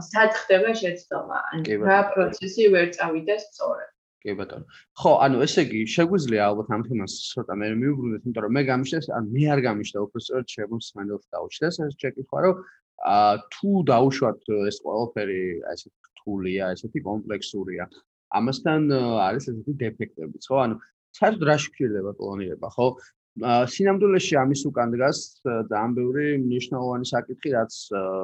[0.09, 1.39] სად ხდება შეცდომა?
[1.53, 3.94] ან რა პროცესი ვერ წავიდეს სწორად?
[4.25, 4.65] კი ბატონო.
[5.01, 9.09] ხო, ანუ ესე იგი, შეგვიძლია ალბათ ამ თემას ცოტა მე მიუბრუნდეთ, იმიტომ რომ მე გამიშდეს,
[9.17, 12.55] ან მე არ გამიშდა უფრო სწორად შეგვიძლია სმენელს დაუჩდეს ეს შეკითხვა, რომ
[13.13, 15.41] აა თუ დაუშვათ ეს ყველაფერი,
[15.73, 17.83] ესე რთულია, ესეთი კომპლექსურია.
[18.39, 18.81] ამასთან
[19.29, 20.57] არის ესეთი დეფექტებიც, ხო?
[20.65, 20.75] ანუ
[21.19, 22.87] საერთოდ რა შეგვიძლია კლონირება, ხო?
[23.35, 27.73] სინამდვილეში ამის უკან დგას და ამ ბევრი მნიშვნელოვანი საკითხი, რაც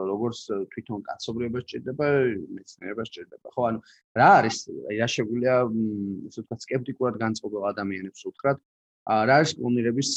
[0.08, 0.39] როგორც
[0.71, 2.08] თვითონ კაცობრიობა სჭირდება,
[2.56, 3.47] მეცნიერება სჭირდება.
[3.52, 3.80] ხო, ანუ
[4.15, 5.56] რა არის, რა შეგვიძლია
[6.32, 8.58] ესე ვთქვათ, скеპტიკურად განწყობილ ადამიანებს უთხრათ,
[9.28, 10.12] რა არის კლონირების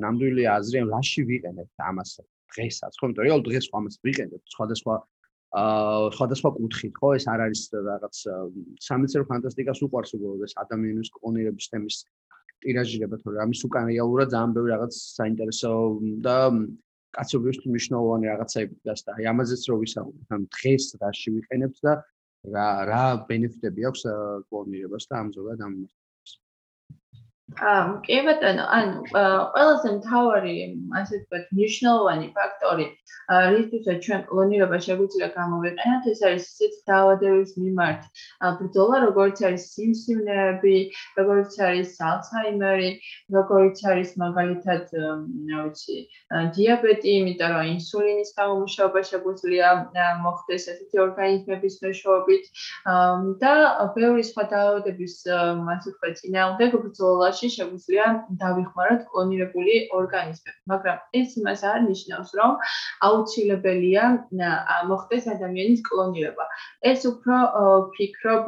[0.00, 2.10] ნამდვილი აზრი, რაში ვიყენებთ ამას
[2.56, 4.94] დღესაც, ხო, იმიტომ რომ დღეს ხო ამას ვიყენებთ სხვადასხვა
[5.50, 8.16] აა სხვადასხვა კუთხით, ხო, ეს არ არის რაღაც
[8.86, 11.96] სამეცნიერო ფანტასტიკას უყვარს უბრალოდ ეს ადამიანის კლონირების თემის
[12.64, 15.70] ტირაჟირება თორე ამის უკან რეალურად ძალიან ბევრი რაღაც საინტერესო
[16.26, 16.36] და
[17.16, 21.94] კაცობრიობის მნიშვნელოვანი რაღაცები დგას და აი ამაზეც რო ვისაუბროთ ამ დღეს რაში ვიყენებთ და
[22.54, 24.02] რა რა ბენეფიტები აქვს
[24.50, 25.74] კლონირებას და ამ ზოგადად ამ
[28.06, 30.54] კი ბატონო, ანუ ყველაზე მთავარი
[31.00, 32.86] ასე ვთქვათ, მნიშვნელოვანი ფაქტორი,
[33.30, 38.00] რითიც ჩვენ კლონირება შეგვიძლია გამოვიყენოთ, ეს არის ისეთ დაავადებების მიმართ.
[38.60, 40.76] ბრძოლა, როგორც არის სიმსივნეები,
[41.20, 42.90] როგორც არის ალცჰაიმერი,
[43.38, 44.84] როგორც არის მაგალითად,
[45.50, 45.98] რა ვიცი,
[46.54, 49.68] დიაბეტი, იმიტომ რომ ინსულინის გამომუშავება შეგვიძლია
[50.26, 52.44] მოხდეს ესეთი ორგანიზმების მეშვეობით.
[53.42, 53.54] და
[53.94, 58.06] ბევრი სხვა დაავადების ასე ვთქვათ, წინააღმდეგ ბრძოლაში შემთხვევაში შეგვიძლია
[58.40, 62.52] დავიხმაროთ კლონირებული ორგანიზმები, მაგრამ ეს იმას არ ნიშნავს, რომ
[63.08, 64.04] აუცილებელია
[64.90, 66.44] მოხდეს ადამიანის კლონირება.
[66.92, 67.36] ეს უფრო
[67.96, 68.44] ფიქრობ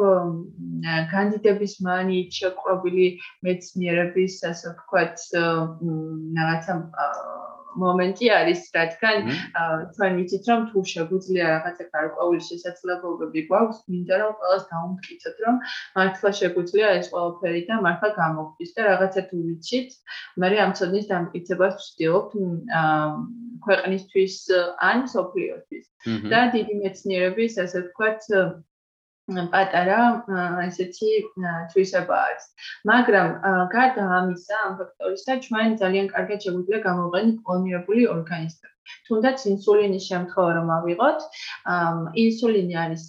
[1.13, 3.07] კანდიდატების მანით შეყრობილი
[3.49, 5.17] მეცნიერების, ასე ვთქვათ,
[6.37, 6.75] რაღაცა
[7.83, 9.17] მომენტი არის, რადგან
[9.93, 15.55] თქვენ ვიცით, რომ თუ შეგვიძლია რაღაცა გარკვეული შესაძლებლობები გვაქვს, მინდა რომ ყველას დაუმტკიცოთ, რომ
[15.97, 19.89] მართლა შეგვიძლია ეს ყველაფერი და მართლა გამოვხდეს და რაღაცა თუ ვიცით,
[20.43, 22.27] მე ამ ცოდნის დამტკიცებას ვცდილობ
[23.63, 24.37] ქვეყნისთვის
[24.91, 25.87] ან სოფლიოსთვის.
[26.03, 28.21] და დიდი მეცნიერების, ასე ვთქვათ,
[29.53, 29.99] პატარა
[30.67, 31.11] ესეთი
[31.73, 32.45] თვისება არის.
[32.91, 33.29] მაგრამ
[33.75, 38.72] გარდა ამისა, ამ ფაქტორისა, ჩვენ ძალიან კარგად შეგვიძლია გამოვიყენოთ კლონირებული ორგანიზმები.
[39.09, 41.25] თუნდაც ინსულინის შემთხვევა რომ ავიღოთ,
[42.25, 43.05] ინსულინი არის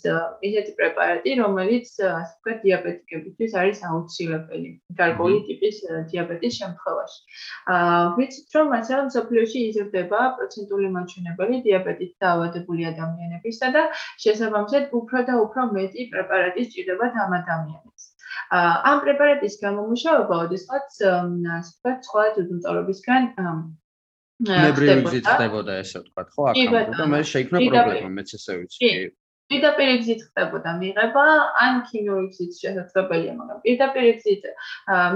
[0.50, 4.70] ისეთი პრეპარატი, რომელიც ასე ვთქვათ, დიაბეტიკებისთვის არის აუცილებელი
[5.02, 5.82] გარკვეული ტიპის
[6.14, 7.20] დიაბეტის შემთხვევაში.
[7.76, 13.84] აა ვიცით რომ მასალა მსოფლიოში იზრდება პროცენტული მაჩვენებელი დიაბეტით დაავადებული ადამიანებისა და
[14.26, 18.10] შესაბამისად უფრო და უფრო მეტი პრეპარატი სჭირდება ამ ადამიანებს.
[18.92, 23.32] ამ პრეპარატის გამომუშავება, ოდესღაც, ასე ვთქვათ, სხვა ძუძუმწოვრებისგან
[24.42, 26.42] ნებრივი გზით ხდებოდა ესე ვთქვათ, ხო?
[26.52, 28.80] აქ და მე შეიქმნა პრობლემა, მეც ესე ვიცი.
[28.80, 28.92] კი.
[29.52, 31.24] პირდაპირ გზით ხდებოდა მიღება,
[31.64, 34.44] ან ქიმიური გზით შესაძლებელია, მაგრამ პირდაპირ გზით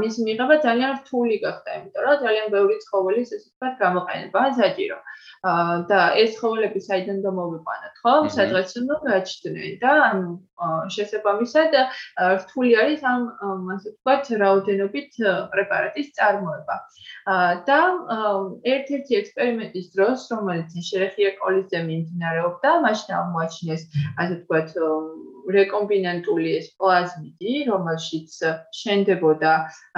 [0.02, 4.98] მის მიღება ძალიან რთული გახდა, იმიტომ რომ ძალიან ბევრი ცხოველის ესე ვთქვათ გამოყენება საჭირო.
[5.44, 8.14] და ეს ხოვლები საიდან მომიყვანათ, ხო?
[8.34, 10.32] სადღაც უნდა გაჩნდნენ და ანუ
[10.96, 11.78] შესაბამისად
[12.42, 13.22] რთული არის ამ
[13.76, 15.12] ასე ვთქვათ რაოდენობით
[15.54, 16.76] პრეპარატის წარმოება.
[17.70, 17.80] და
[18.74, 23.84] ერთ-ერთი ექსპერიმენტის დროს, რომელიც შერეხია კოლიზე მიმდინარეობდა, მაშინ აღმოაჩინეს
[24.18, 24.70] ასე ვთქვათ
[25.56, 28.38] რეკომბინანტული ეს პლაზმიდი, რომელშიც
[28.80, 29.54] შენდებოდა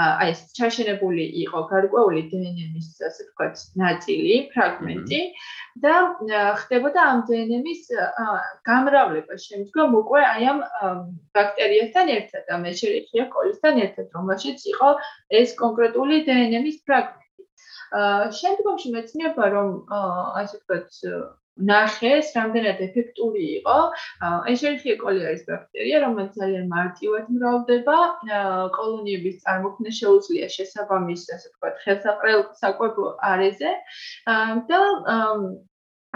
[0.06, 5.22] აი ეს ჩაშენებული იყო გარკვეული დნმ-ის ასე ვთქვათ ნაწილი, ფრაგმენტი
[5.86, 5.96] და
[6.62, 7.84] ხდებოდა ამ დნმ-ის
[8.70, 10.60] გამრავლება შემდგომ უკვე აი ამ
[11.38, 14.90] ბაქტერიასთან ერთად, ამ ეშერიხია კოლისთან ერთად, რომელშიც იყო
[15.42, 17.26] ეს კონკრეტული დნმ-ის ფრაგმენტი.
[17.90, 19.70] აა შემდგომში მეცნიერება რომ
[20.42, 21.00] ასე ვთქვათ
[21.60, 23.78] ნახეს, რამდენად ეფექტური იყო.
[24.54, 27.98] ეშერიხია კოლი არის ბაქტერია, რომელიც ძალიან მარტივად მრავლდება.
[28.78, 32.96] კოლონიების წარმოქმნა შეუძლია შესაბამის, ასე ვთქვათ, ხელსაყრელ საკვებ
[33.32, 33.72] არეზე.
[34.70, 34.80] და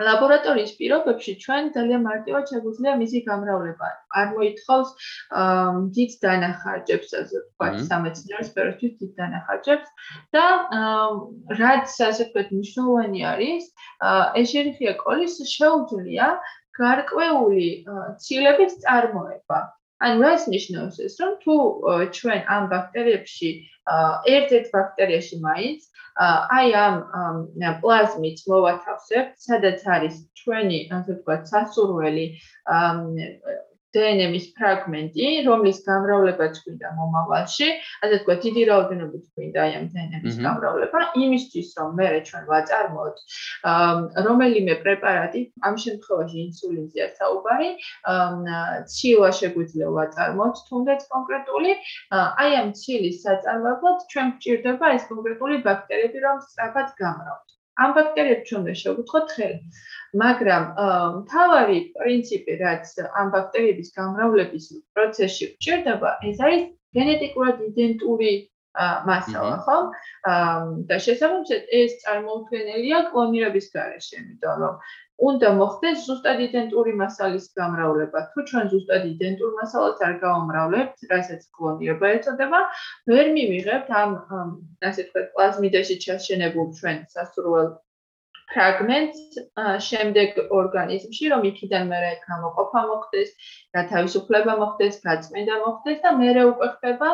[0.01, 3.89] ლაბორატორიის პირობებში ჩვენ ძალიან მარტივად შეგვიძლია მისი გამრავლება.
[4.21, 4.89] არ მოითხოვს
[5.97, 9.87] დიდ დანახარჯებს, ასე ვთქვათ, სამეცნიერო სფეროში დიდ დანახარჯებს
[10.37, 10.45] და
[11.61, 13.69] რაც ასე ვთქვათ, მნიშვნელოვანი არის,
[14.41, 16.27] ეშერიხია კოლის შეუძლია
[16.81, 17.69] გარკვეული
[18.25, 19.61] ცილების წარმოება.
[20.03, 21.55] ანუ ეს ნიშნავს ეს, რომ თუ
[22.17, 23.49] ჩვენ ამ ბაქტერიებში
[24.35, 25.87] ერთ-ერთ ბაქტერიაში მაინც
[26.57, 26.97] აი ამ
[27.83, 32.25] პლაზმით მოვათავსებთ, სადაც არის ჩვენი, ასე ვთქვათ, სასურველი
[33.93, 37.67] დნმ-ის ფრაგმენტი, რომლის გამრავლებაც გვინდა მომავალში,
[38.03, 43.17] ასე თქვა, დიდი რაოდენობით გვინდა აი ამ დნმ-ის გამრავლება, იმისთვის რომ მე ჩვენ ვაწარმოოთ
[44.27, 47.69] რომელიმე პრეპარატი, ამ შემთხვევაში ინსულინზეა საუბარი,
[48.95, 51.75] ცილა შეგვიძლია ვაწარმოოთ, თუნდაც კონკრეტული,
[52.19, 57.52] აი ამ ცილის საწარმოებლად ჩვენ გვჭირდება ეს კონკრეტული ბაქტერიები, რომ სწრაფად გამრავლოთ.
[57.81, 59.59] ამ ბაქტერიებს უნდა შევუთხოთ ხელი.
[60.21, 60.63] მაგრამ
[61.19, 62.85] მთავარი პრინციპი, რაც
[63.17, 66.63] ამ ბაქტერიების გამრავლების პროცესში გვჭირდება, ეს არის
[66.97, 68.33] გენეტიკურად იდენტური
[69.07, 69.77] მასალა, ხო?
[70.89, 74.75] და შესაბამისად ეს წარმოუდგენელია კლონირების გარეშე, იმიტომ რომ
[75.21, 78.19] უნდა მოხდეს ზუსტად იდენტური მასალის გამრავლება.
[78.33, 82.59] თუ ჩვენ ზუსტად იდენტურ მასალას არ გავამრავლებთ, რასაც კლონირება ეწოდება,
[83.13, 84.11] ვერ მივიღებთ ამ
[84.89, 87.69] ასე ვთქვათ, პლაზმიდაში ჩაშენებულ ჩვენ სასურველ
[88.53, 89.19] ფრაგმენტს
[89.87, 93.29] შემდეგ ორგანიზმში, რომ იქიდან მე გამოყოფა მოხდეს,
[93.77, 97.09] გათავისუფლება მოხდეს, გაწმენდა მოხდეს და მე უკვე ხდება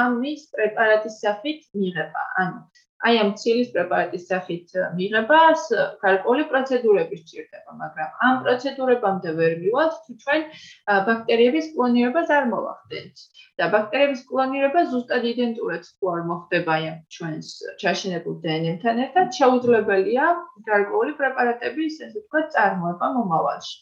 [0.00, 2.22] ამის პრეპარატის სახით მიღება.
[2.44, 2.60] ანუ
[3.08, 5.62] აი ამ ცილის პრეპარატის სახით მიღებას
[6.04, 10.42] გარკვეული პროცედურები სჭირდება, მაგრამ ამ პროცედურებამდე ვერ მივალთ, თუ ჩვენ
[11.08, 13.24] ბაქტერიების კლონირებას არ მოვახდენთ.
[13.60, 17.48] და ბაქტერიების კლონირება ზუსტად იდენტურად თუ არ მოხდება აი ამ ჩვენს
[17.82, 20.28] ჩაშენებულ დნმ-თან ერთად, შეუძლებელია
[20.70, 23.76] გარკვეული პრეპარატების, ესე ვთქვათ, წარმოება მომავალში.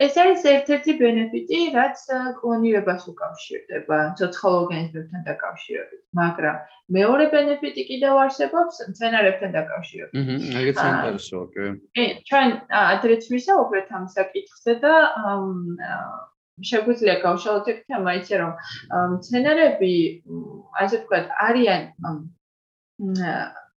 [0.00, 1.98] ეს არის ერთ-ერთი ბენეფიტი, რაც
[2.40, 6.56] კლონირებას უკავშირდება ცოცხალ ორგანიზმებთან დაკავშირებით, მაგრამ
[6.96, 10.12] მეორე ბენეფიტი კიდევ არსებობს მცენარეებთან დაკავშირებით.
[10.22, 11.64] აჰა, ეგეც საინტერესოა, კი.
[11.96, 12.48] კი, ჩვენ
[12.82, 14.94] ადრეც ვისაუბრეთ ამ საკითხზე და
[16.62, 18.52] შეგვიძლია გავშალოთ ეგ თემა, ისე რომ
[19.16, 19.92] მცენარეები
[20.82, 21.82] ასე ვთქვათ, არიან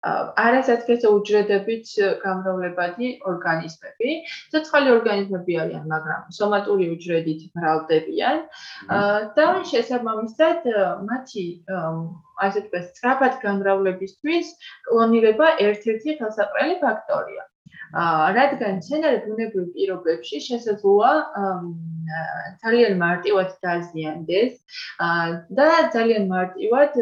[0.06, 4.12] არასათქესო უჯრედებით გამრავლებადი ორგანიზმები.
[4.54, 8.44] ცოცხალი ორგანიზმები არიან, მაგრამ სომატური უჯრედით მრავლდებიან
[9.40, 10.70] და შესაბამისად
[11.10, 11.46] მათი
[12.46, 14.54] ასე ვთქვათ, სწრაფად გამრავლებისთვის
[14.90, 17.50] კლონირება ერთ-ერთი ხელსაყრელი ფაქტორია.
[17.94, 21.12] რადგან მცენარე ბუნებრივ პირობებში შესაძლოა
[22.64, 24.54] ძალიან მარტივად დაზიანდეს
[25.60, 25.68] და
[25.98, 26.98] ძალიან მარტივად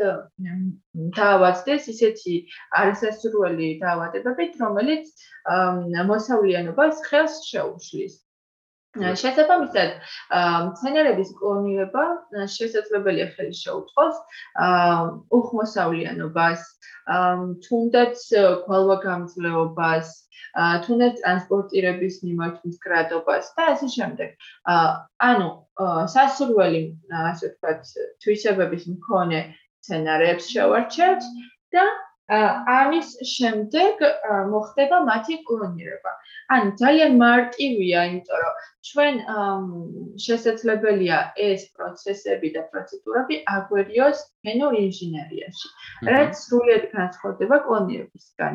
[1.19, 2.35] დაავადდეს ისეთი
[2.81, 5.25] არასასურველი დაავადებებით, რომელიც
[6.13, 8.22] მოსავლიანობას ხელს შეუშლის.
[8.93, 9.93] შესაბამისად,
[10.69, 12.03] მცენარების კლონირება
[12.55, 14.19] შესაძლებელია ხელი შეუწყოს
[15.37, 16.61] უხმოსავლიანობას,
[17.65, 18.27] თუნდაც
[18.67, 20.13] გვალვაგამძლეობას,
[20.85, 24.29] თუნდაც ტრანსპორტირების მიმართვის გრადობას და ასე შემდეგ.
[25.29, 25.49] ანუ
[26.13, 27.81] სასურველი, ასე ვთქვათ,
[28.21, 29.41] თვისებების მქონე
[29.81, 31.23] სცენარებს შევარჩევთ
[31.73, 31.85] და
[32.31, 33.99] ამის შემდეგ
[34.47, 36.11] მოხდება მათი კლონირება.
[36.55, 38.53] ანუ ძალიან მარტივია, იმიტომ რომ
[38.87, 39.15] ჩვენ
[40.25, 45.67] შესაძლებელია ეს პროცესები და პროცედურები აგვერიოს გენურ ინჟინერიაში,
[46.07, 48.53] რაც სრულად განსხვავდება კლონირებისგან.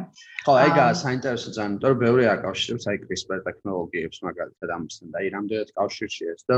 [0.49, 5.29] ხო, ეგაა საინტერესო ძალიან, იმიტომ რომ ბევრი აკავშირებს აი CRISPR ტექნოლოგიებს მაგალითად ამასთან და აი
[5.37, 6.57] რამდენად კავშირში ეს და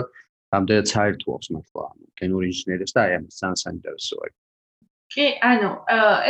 [0.55, 1.87] რამდენად საერთოებს მართლა
[2.23, 4.31] გენურ ინჟინერიას და აი ამას ძალიან საინტერესოა.
[5.11, 5.71] კი, ანუ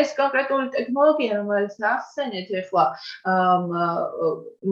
[0.01, 2.85] ეს კონკრეტული ტექნოლოგია, რომელიც ახსენეთ ახლა,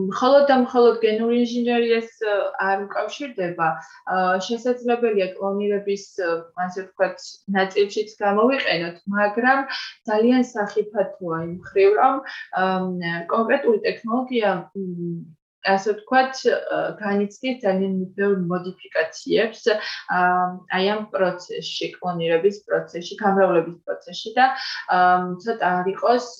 [0.08, 2.10] მხოლოდ და მხოლოდ გენურ ინჟინერიას
[2.68, 3.68] არ უკავშირდება,
[4.48, 6.04] შესაძლებელია კლონირების,
[6.64, 7.26] ასე ვთქვათ,
[7.58, 9.60] ნაწილშიც გამოვიყენოთ, მაგრამ
[10.08, 12.14] ძალიან სახიფათოა იმ ხრივ, რომ
[13.34, 14.50] კონკრეტული ტექნოლოგია
[15.66, 16.40] ასე ვთქვათ,
[17.00, 19.64] განიცდის ძალიან ბევრ მოდიფიკაციებს
[20.78, 24.46] აი ამ პროცესში, კლონირების პროცესში, გამრავლების პროცესში და
[25.44, 26.30] ცოტა არ იყოს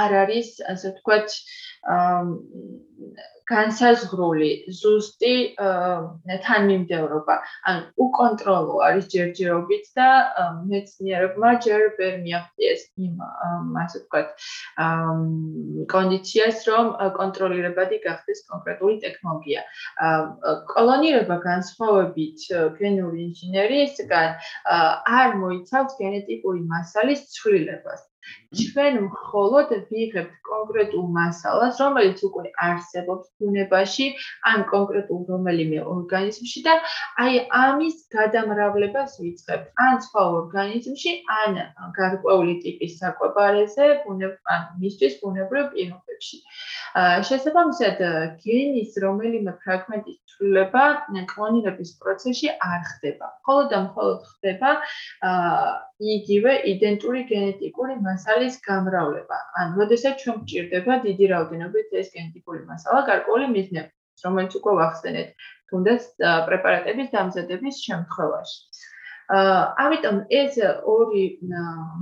[0.00, 1.28] არ არის, ასე ვთქვათ,
[3.48, 5.34] განსაზღვრული ზუსტი
[6.46, 7.36] თანმიმდევრობა.
[7.70, 10.08] ან უკონტროლო არის ჯერჯერობით და
[10.68, 13.14] მეცნიერებმა ჯერ ვერ მიაღწიეს იმ
[13.84, 14.28] ასე ვთქვათ
[15.94, 19.64] კონდიციას, რომ კონტროლირებადი გახდეს კონკრეტული ტექნოლოგია.
[20.74, 22.40] კოლონირება განსხვავებით
[22.76, 24.28] გენური ინჟინერიისგან
[25.22, 28.04] არ მოიცავს გენეტიკური მასალის ცვლილებას.
[28.56, 34.06] ჩვენ მხოლოდ ვიღებთ კონკრეტულ მასალას, რომელიც უკვე არსებობს ბუნებაში,
[34.50, 36.74] ან კონკრეტულ რომელიმე ორგანიზმში და
[37.24, 39.66] აი ამის გადამრავლებას ვიწყებთ.
[39.86, 41.60] ან სხვა ორგანიზმში, ან
[41.98, 46.36] გარკვეული ტიპის საკვებარეზე, ბუნებ ან მისთვის ბუნებრივ პირობებში.
[47.28, 48.00] შესაბამისად,
[48.48, 50.84] გენის რომელიმე ფრაგმენტის ცვლილება
[51.34, 53.26] კლონირების პროცესში არ ხდება.
[53.42, 54.70] მხოლოდ და მხოლოდ ხდება
[55.98, 58.37] იგივე იდენტური გენეტიკური მასალის
[58.68, 59.38] გამრავლება.
[59.60, 63.94] ან როდესაც ჩვენ გვჭირდება დიდი რაოდენობით ეს გენეტიკური მასალა გარკვეული მიზნებით,
[64.26, 65.28] რომელიც უკვე ვახსენეთ,
[65.70, 66.02] თუნდაც
[66.48, 68.58] პრეპარატების დამზადების შემთხვევაში.
[69.28, 70.54] აა ამიტომ ეს
[70.88, 71.24] ორი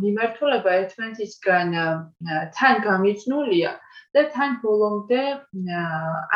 [0.03, 1.72] მიმართულება ერთმანეთისგან
[2.59, 3.70] თან გამიძნულია
[4.16, 5.22] და თან ბოლომდე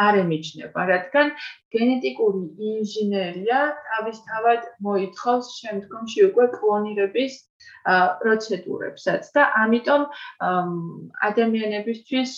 [0.04, 1.32] არ ემიჯნება, რადგან
[1.74, 7.38] გენეტიკური ინჟინერია თავისთავად მოითხოვს შემდგომში უკვე კლონირების
[8.22, 10.02] პროცედურებსაც და ამიტომ
[11.30, 12.34] ადამიანებისთვის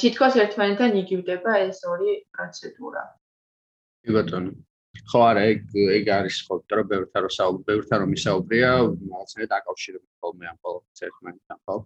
[0.00, 3.02] თითქოს ერთმანეთთან იგივდება ეს ორი პროცედურა.
[4.04, 4.52] კი ბატონო.
[5.10, 5.60] ხო არა, ეგ
[5.96, 8.70] ეგ არის ხო, იმიტომ რომ ბევრთან რო საუბრობ, ბევრთან რომ ისაუბრია,
[9.10, 11.76] რაღაცნაირად აკავშირებს ხოლმე ამ ყოველთვის ერთმანეთთან, ხო?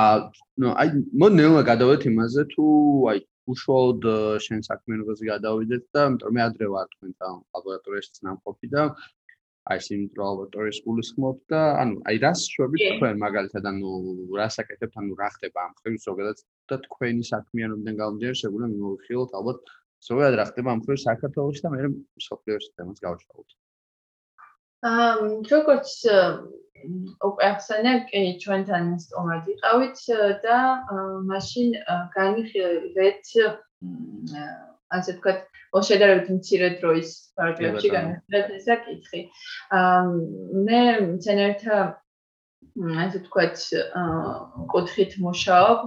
[0.00, 0.16] აა,
[0.62, 0.88] ნუ აი,
[1.22, 2.64] მონელა გადავედით იმაზე თუ
[3.12, 3.18] აი
[3.52, 4.04] უშუალოდ
[4.44, 8.84] შენ საქმიანობაზე გადავიდეთ და იმიტომ რომ მე ადრე ვარ თქვენთან ლაბორატორიაში ნამყოფი და
[9.72, 13.90] აი იმ ლაბორატორიის გულისხმობ და ანუ აი რას შვებით თქვენ მაგალითად ანუ
[14.38, 19.72] რას აკეთებთ ანუ რა ხდება ამ ხრივ ზოგადად და თქვენი საქმიანობიდან გამომდინარე შეგვიძლია მიმოვიხილოთ ალბათ
[20.08, 23.58] ზოგადად რა ხდება ამ ხრივ საქართველოში და მე მსოფლიოს თემას გავშალოთ
[24.90, 25.10] აა
[25.52, 25.90] როგორც
[27.22, 30.00] უკვე ახსენე კი ჩვენთან სტომად იყავით
[30.42, 30.58] და
[31.30, 31.76] მაშინ
[32.16, 33.30] განვიხილეთ
[34.98, 35.38] ასე ვქოთ
[35.88, 39.20] შედარებით მცირე დროის პარაგრაფში განხილეთ ეს საკითხი.
[39.78, 40.02] აა
[40.66, 41.78] მე მცენერთა
[43.04, 43.56] ასე ვქოთ
[44.72, 45.78] კუთხით მუშაობ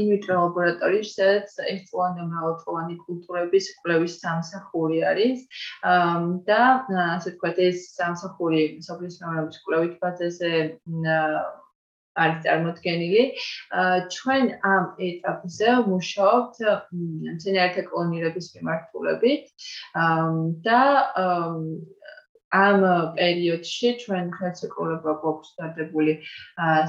[0.00, 5.46] ინვიტრო ლაბორატორიაში, სადაც ერთწლოვანი მრავალწლოვანი კულტურების კვლევის სამსახური არის.
[6.48, 6.60] და
[7.14, 10.52] ასე ვქოთ ეს სამსახური სოფლის მეურნეობის კვლევით ბაზაზე
[12.18, 13.22] არის წარმოქმნილი.
[14.14, 16.56] ჩვენ ამ ეტაპზე მუშაობთ
[17.36, 19.44] მცენარეთა კლონირების მიმართულებით
[20.66, 20.82] და
[22.54, 22.80] ამ
[23.16, 26.14] პერიოდში ჩვენ ხელშეკრულება გვაქვს დადებული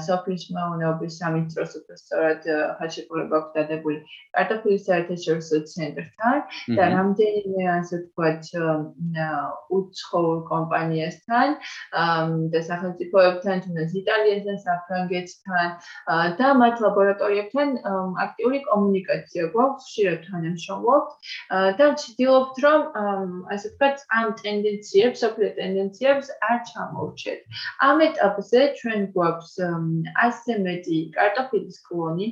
[0.06, 2.46] სოფლის მეურნეობის სამინისტროს უპრესწორად
[2.80, 3.98] ხელშეკრულება გვაქვს დადებული
[4.36, 6.38] კარტოფილის საერთაშორისო ცენტრთან
[6.78, 8.44] და რამდენიმე ასე ვთქვათ
[9.76, 11.48] უცხოურ კომპანიასთან
[12.54, 15.68] და სახელმწიფოებთან, თუნდაც იტალიასთან, საფრანგეთთან
[16.40, 17.68] და მათ ლაბორატორიებთან
[18.24, 21.10] აქტიური კომუნიკაცია გვაქვს, ხშირად თანამშრომლობთ
[21.80, 22.80] და ვცდილობთ რომ
[23.54, 27.40] ასე ვთქვათ ამ ტენდენციებს სოფლის ტენდენციებს არ ჩამოვჭეთ.
[27.88, 29.54] ამ ეტაპზე ჩვენ გვაქვს
[30.26, 32.28] ასე მეტი კარტოფილის კლონი.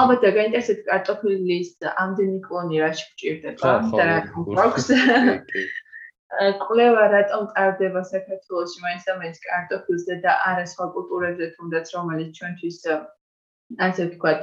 [0.00, 1.70] ალბათ გაინტერესებთ კარტოფილის
[2.04, 4.90] ამდენი კლონი რაში გჭირდება და რა გვაქვს.
[6.62, 12.78] კვლევა რატომ ტარდება საქართველოში მაინც და მაინც კარტოფილზე და არა სხვა კულტურებზე თუნდაც რომელიც ჩვენთვის
[13.78, 14.40] ასე ვთქვათ,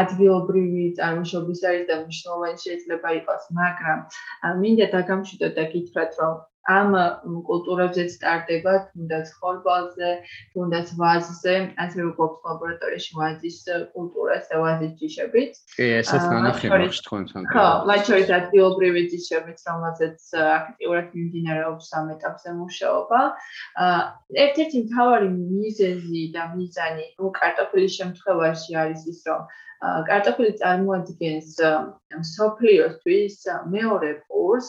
[0.00, 3.98] ადგილობრივი წარმოშობის არის და მნიშვნელოვანი შეიძლება იყოს, მაგრამ
[4.62, 6.38] მინდა დაგამშვიდოთ და გითხრათ, რომ
[6.70, 6.94] ამ
[7.46, 10.10] კულტურებზეც სტარტება თუნდაც ხორბალზე,
[10.54, 13.56] თუნდაც ვაზზე, ასე როგორც ლაბორატორიაში ვაზის
[13.94, 15.52] კულტურას და ვაზის ჯიშებით.
[15.74, 17.42] კი, ესაც განახილავს თქვენთან.
[17.50, 23.20] ხო, მათ შორის ადგილობრივი ჯიშებით, რომელზეც აქტიურად მიმდინარეობს ამ ეტაპზე მუშაობა.
[24.46, 29.42] ერთ-ერთი მთავარი მიზეზი და მიზანი უკარტოფილის შემთხვევაში არის ის, რომ
[30.08, 31.54] კარტოფილი წარმოადგენს
[32.32, 33.38] სოფლიოსთვის
[33.74, 34.68] მეორე პურს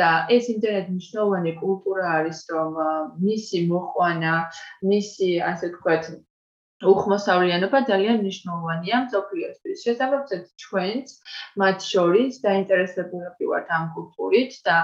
[0.00, 2.80] და ეს იმდენად მნიშვნელოვანი კულტურა არის რომ
[3.24, 4.34] მისი მოყვანა,
[4.92, 6.10] მისი ასე ვთქვათ
[6.80, 9.82] უხმოსავლიანობა ძალიან მნიშვნელოვანია მსოფლიოსთვის.
[9.84, 11.06] შესაბამისად, ჩვენც
[11.60, 14.76] მათ შორის დაინტერესებულები ვართ ამ კულტურით და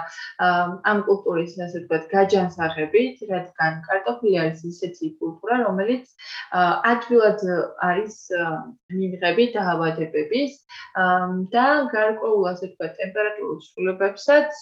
[0.92, 6.04] ამ კულტურის, ასე ვთქვათ, გაჯანსაღებით, რადგან კარტოფილი არის ისეთი კულტურა, რომელიც
[6.92, 7.40] ადვილად
[7.90, 8.16] არის
[8.92, 10.52] მიმღები დაავადებების
[11.56, 14.52] და გარკვეულ, ასე ვთქვათ, ტემპერატურულ ცვლილებებსაც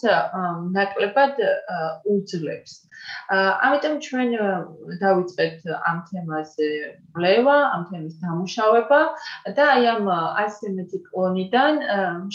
[0.79, 1.35] ნაკლებად
[2.15, 2.73] უძლებს.
[3.35, 4.31] ამიტომ ჩვენ
[5.03, 5.59] დავიწყეთ
[5.91, 6.69] ამ თემაზე
[7.25, 9.01] კვლევა, ამ თემის დამუშავება
[9.57, 10.09] და აი ამ
[10.45, 11.81] 100 მეტი კლონიდან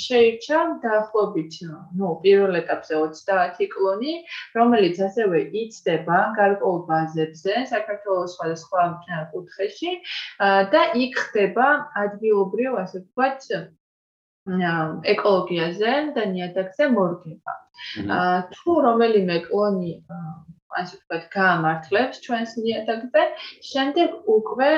[0.04, 1.54] შეირჩა დაახლოებით,
[2.00, 4.16] ну, პირველ ეტაპზე 30 კლონი,
[4.58, 8.88] რომელიც ასევე იცდება გარკვეულ ბაზებზე საქართველოს სხვადასხვა
[9.34, 9.94] კუთხეში
[10.74, 11.68] და იქ ხდება
[12.06, 13.42] ადგილობრივ, ასე ვთქვათ,
[15.14, 17.54] ეკოლოგიაზე და ნიადაგზე მორგება.
[18.18, 19.92] აა თუ რომელიმე კლონი
[20.78, 23.24] ასე ვთქვათ, გაამართლებს ჩვენს ნიადაგზე,
[23.70, 24.70] შემდეგ უკვე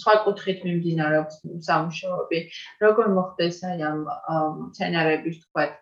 [0.00, 1.34] სხვა კუთხით მიმდინარეობს
[1.68, 2.40] სამუშაოები.
[2.84, 3.98] როგორ მოხდეს აი ამ
[4.74, 5.72] სცენარების ვთქვათ,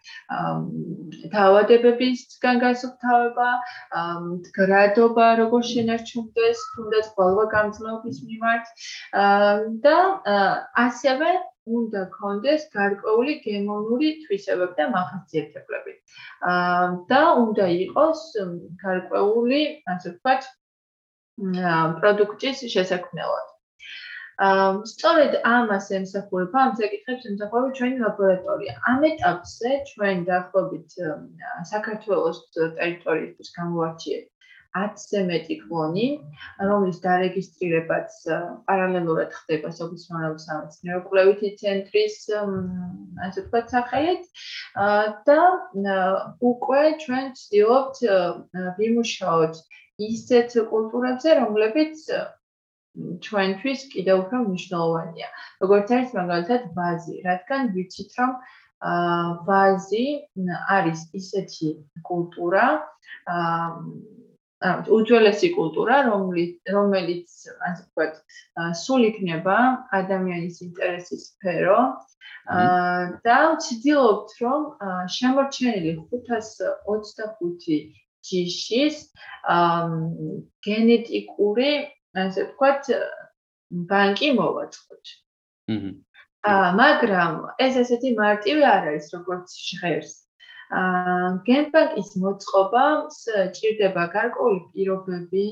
[1.34, 3.48] დაავადებებისგან გასუფთავება,
[4.61, 8.64] გრადობა როგორ შენარჩუნდეს, თუნდაც ბოლო გამძლეობის მიმართ
[9.84, 9.98] და
[10.86, 11.30] ასევე
[11.78, 15.92] უნდა კონდეს გარკვეული გემონური თვისებები და მახასიათებლები.
[16.52, 18.22] აა და უნდა იყოს
[18.84, 19.60] გარკვეული,
[19.94, 20.48] ასე ვთქვათ,
[22.00, 23.46] პროდუქტის შესაქმნელად.
[24.46, 28.74] აა სწორედ ამას ემსახურება, ამ საკითხებს ემსახურება ჩვენი ლაბორატორია.
[28.92, 30.98] ამ ეტაპზე ჩვენ დაახლოებით
[31.72, 34.26] საქართველოს ტერიტორიისთვის გამოვარჩიეთ
[34.76, 36.06] 10-ზე მეტი კლონი,
[36.70, 38.16] რომლის დარეგისტრირებაც
[38.68, 40.04] პარალელურად ხდება სოფლის
[40.44, 42.18] სამეცნიერო კვლევითი ცენტრის
[43.26, 44.42] ასე ვთქვათ სახელით
[45.28, 45.38] და
[46.52, 48.02] უკვე ჩვენ ვცდილობთ
[48.78, 49.62] ვიმუშაოთ
[50.08, 52.04] ისეთ კულტურებზე, რომლებიც
[53.24, 55.28] ჩვენთვის კიდევ უფრო მნიშვნელოვანია.
[55.62, 58.32] როგორც არის მაგალითად ვაზი, რადგან ვიცით რომ
[58.92, 60.06] აა ვაზი
[60.76, 61.68] არის ისეთი
[62.10, 62.64] კულტურა,
[63.34, 63.72] აა
[64.66, 67.34] უძველესი კულტურა, რომელიც რომელიც
[67.68, 68.14] ასე ვთქვათ,
[68.74, 69.56] სულ იქნება
[69.94, 71.78] ადამიანის ინტერესის სფერო.
[72.48, 74.62] აა და ვცდილობთ, რომ
[75.14, 77.78] შემორჩენილი 525
[78.28, 78.96] ჯიშის
[79.46, 79.86] აა
[80.66, 81.70] გენეტიკური,
[82.18, 82.82] ასე ვთქვათ,
[83.70, 85.04] ბანკი მოვაწყოთ.
[85.70, 85.90] აჰა.
[86.50, 90.28] აა მაგრამ ეს ესეთი მარტივი არ არის, როგორც ჟღერს.
[90.76, 92.84] აა გენბანკის მოწყობა
[93.58, 95.46] ჭირდება გარკვეული პირობები,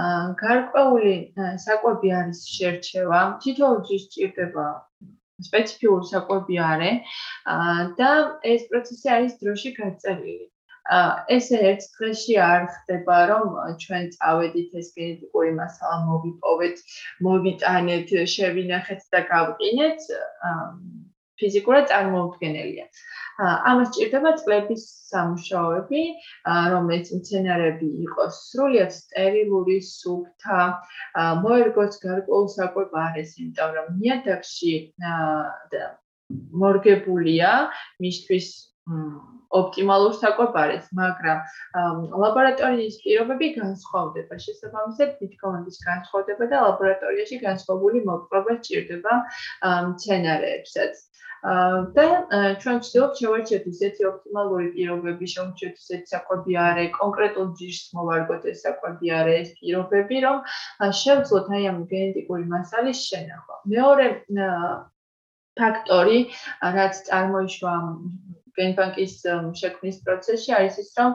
[0.00, 1.14] აა გარკვეული
[1.64, 4.66] საკვები არის შერჩევა, თითოეულ ჯიშს ჭირდება
[5.48, 7.18] სპეციფიური საკვები არის
[8.00, 8.10] და
[8.54, 10.46] ეს პროცესი არის დროში გაწერილი.
[10.90, 10.98] ა
[11.34, 13.48] ესე ერთ დღეში არ ხდება რომ
[13.82, 16.80] ჩვენ წავედით ეს გენეტიკური მასალა მოვიპოვეთ,
[17.26, 20.08] მოვიტანეთ, შევინახეთ და გავყინეთ.
[21.40, 22.86] ფიზიკურად წარმოუდგენელია.
[23.40, 26.02] ამას ჭირდება წლების სამუშაოები,
[26.74, 30.60] რომელიც მცენარები იყოს სრულიად სტერილური, სუფთა,
[31.44, 34.74] მოერგოს გარკვეულ საკვებარეს, იმიტომ რომ ნიადაგში
[36.62, 37.52] მორგებულია
[38.04, 38.50] მისთვის
[39.50, 41.38] ოპტიმალურ საკვებარეს, მაგრამ
[42.22, 44.38] ლაბორატორიის პირობები განსხვავდება.
[44.46, 49.14] შესაბამისად, თითქოს განსხვავდება და ლაბორატორიაში განსხვავებული მოპყრობა სჭირდება
[49.90, 50.94] მცენარეებსაც.
[51.40, 52.06] და
[52.60, 59.12] ჩვენ ვცდილობთ შევარჩიოთ ისეთი ოპტიმალური პირობები, შევარჩიოთ ისეთი საკვები არე, კონკრეტულ ჯიშს მოვარგოთ ეს საკვები
[59.20, 60.36] არე, ეს პირობები, რომ
[61.00, 63.56] შევძლოთ აი ამ გენეტიკური მასალის შენახვა.
[63.72, 64.06] მეორე
[65.60, 66.18] ფაქტორი,
[66.76, 67.74] რაც წარმოიშვა
[68.60, 69.14] გენბანკის
[69.60, 71.12] შექმნის პროცესში არის ის, რომ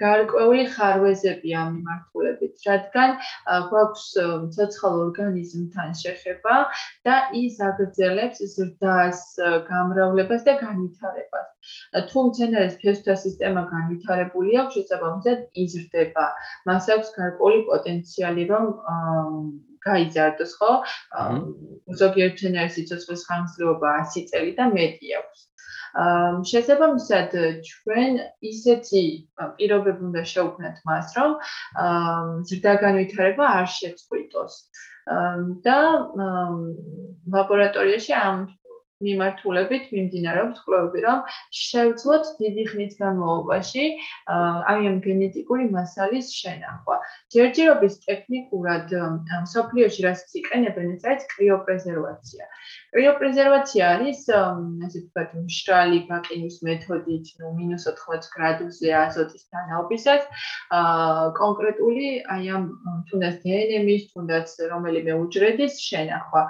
[0.00, 3.12] გარკვეული ხარვეზები ამ მიმართულებით, რადგან
[3.70, 4.06] გვაქვს
[4.56, 6.56] ცოცხალ ორგანიზმთან შეხება
[7.08, 9.22] და ის აგრძელებს ზრდას,
[9.70, 11.50] გამრავლებას და განვითარებას.
[12.10, 16.26] თუ მცენარის ფესვთა სისტემა განვითარებული აქვს, შესაბამისად იზრდება.
[16.70, 18.66] მას აქვს გარკვეული პოტენციალი, რომ
[19.84, 20.72] გაიზარდოს, ხო?
[22.02, 25.48] ზოგიერთ მცენარის სიცოცხლის ხანგრძლივობა 100 წელი და მეტი აქვს.
[26.50, 27.36] შესაბამისად
[27.68, 28.18] ჩვენ
[28.50, 29.02] ისეთი
[29.58, 31.36] პირობები უნდა შევქმნათ მას, რომ
[32.50, 34.58] ზრდაგანვითარება არ შეწყვიტოს.
[35.64, 35.78] და
[37.32, 38.38] ლაბორატორიაში ამ
[39.02, 41.18] მიმართულებით მიმდინარეობს კვლევები, რომ
[41.50, 43.84] შევძლოთ დიდი ხნის განმავლობაში
[44.30, 46.96] აი ამ გენეტიკური მასალის შენახვა.
[47.34, 48.94] ჯერჯერობის ტექნიკურად
[49.54, 52.44] სოფლიოში რაც იყენებენ, ეს არის კრიოპრეზერვაცია.
[52.94, 60.22] კრიოპრეზერვაცია არის ასე ვთქვათ, მშრალი ბაკინის მეთოდით, ნუ -80 გრადუსზე აზოტის დანაობისას,
[60.78, 62.64] აა კონკრეტული აი ამ
[63.10, 66.42] თუნდაც დნმ-ის, თუნდაც რომელიმე უჯრედის შენახვა.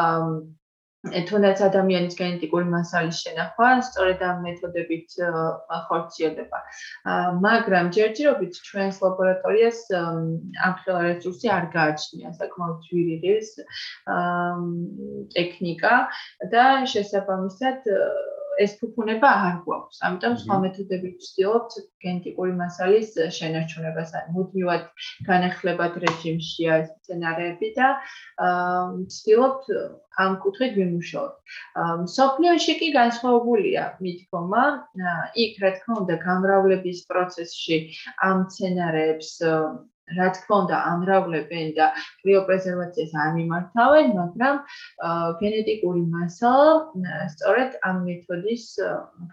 [0.00, 0.58] აა
[1.00, 5.14] თუნდაც ადამიანის გენეტიკური მასალის შენახვა სწორედ ამ მეთოდებით
[5.88, 6.58] ხორციელდება.
[7.46, 13.48] მაგრამ ჯერჯერობით ჩვენს ლაბორატორიას ამ ხელა რესურსი არ გააჩნია საკმაოდ ძვირის
[15.36, 15.94] ტექნიკა
[16.52, 17.88] და შესაბამისად
[18.58, 19.96] ეს ფუფუნება არ გვაქვს.
[20.06, 21.72] ამიტომ სხვა მეთოდებით ვცდილობთ
[22.04, 24.84] გენეტიკური მასალის შენარჩუნებას, ან მუდმივად
[25.28, 27.88] განახლებად რეჟიმში არის სცენარები და
[28.40, 29.64] ვცდილობთ
[30.24, 31.34] ამ კუთხით ვიმუშაოთ.
[32.16, 34.64] სოფლიოში კი განსხვავებულია მithoma.
[35.44, 37.76] იქ რა თქმა უნდა გამრავლების პროცესში
[38.28, 39.30] ამ სცენარებს
[40.18, 41.86] რა თქმა უნდა ამრავლებენ და
[42.22, 44.56] კრიოპრეზერვაციას არ მიმართავენ, მაგრამ
[45.42, 46.72] გენეტიკური მასალა
[47.34, 48.64] სწორედ ამ მეთოდის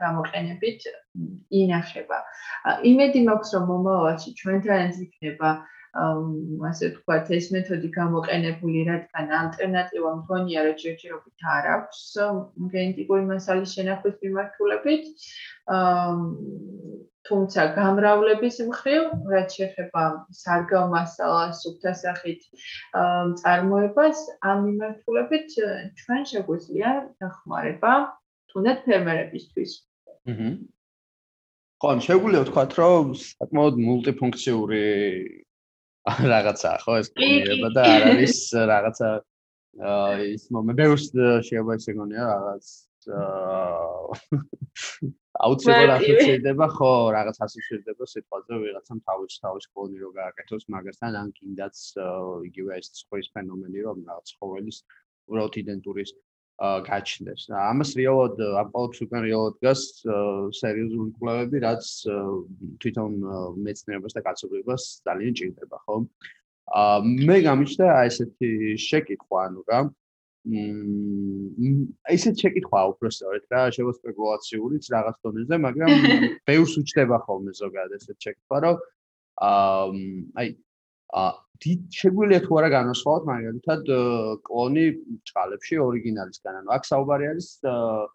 [0.01, 0.79] გამოყენებით
[1.61, 2.19] ინახება.
[2.91, 5.51] იმედი მაქვს, რომ მომავალში ჩვენთანაც იქნება
[5.97, 12.01] ასე ვთქვათ, ეს მეთოდი გამოყენებული, რადგან ალტერნატივა მგონია, რომ ჯერჯერობით არ აქვს
[12.75, 15.03] გენეტიკური მასალის შენახვის მიმართულებით.
[15.73, 16.13] აა
[17.27, 20.03] თუმცა გამრავლების მხრივ, რაც შეეხება
[20.41, 22.47] სარგავ მასალას, სუფთა სახით
[23.41, 25.57] წარმოებას, ამ მიმართულებით
[25.99, 27.93] ჩვენ შეგვიძლია დახმარება
[28.53, 29.71] თუნდაც ფერმერებისთვის.
[30.31, 30.49] აჰა.
[31.83, 34.83] ხო, შეგვიძლია ვთქვათ, რომ საკმაოდ მულტიფუნქციური
[36.33, 38.37] რაღაცაა, ხო, ეს კომბინირება და არ არის
[38.71, 39.09] რაღაცა
[40.33, 41.05] ის მომენტი, ბევრს
[41.47, 42.65] შეიძლება ისე გონია რაღაც
[43.07, 44.15] აა
[45.45, 51.75] აუცილებლად ახერხება ხო რაღაც ასოციირდება სიტყვაზე ვიღაცამ თავის თავის კლონი რო გააკეთოს მაგასთან ან კიდაც
[52.49, 54.77] იგივე ეს ცხოვის ფენომენი რომ რაღაც ცხოველის
[55.27, 56.11] უბრალოდ იდენტურის
[56.57, 57.41] გაჩნდეს.
[57.53, 59.81] ამას რეალოდ აპოლობს უკან რეალოდ გას
[60.57, 61.85] სერიოზული კვლევები, რაც
[62.81, 63.11] თვითონ
[63.61, 65.95] მეცნიერებას და კაცობრიობას ძალიან ჭირდება, ხო?
[66.81, 66.97] აა
[67.29, 68.49] მე გამიჩნდა ესეთი
[68.87, 69.79] შეკითხვა, ანუ რა,
[70.47, 71.79] მმ
[72.15, 75.91] ისეთ შეკითხვაა უბრალოდ რა შევა სპეკულაციურიც რაღაც დონეზე, მაგრამ
[76.49, 78.75] ბევრს უჩდება ხოლმე ზოგადად ესეთ შეკითხვა, რომ
[79.47, 79.87] აა
[80.41, 80.47] აი
[81.21, 81.31] აა
[81.65, 83.91] დიდ შეგვიძლია თუ არა განვასხვაოთ მაგალითად
[84.47, 84.85] კლონი
[85.27, 88.05] ჭყალებში ორიგინალისგან, ანუ აქ საუბარი არის აა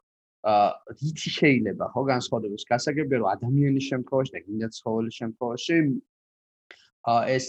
[0.43, 5.77] რითი შეიძლება ხო განსხვავდეს გასაგებია რომ ადამიანის შემთხვევაში და კიდე ცხოველის შემთხვევაში
[7.07, 7.47] ა ეს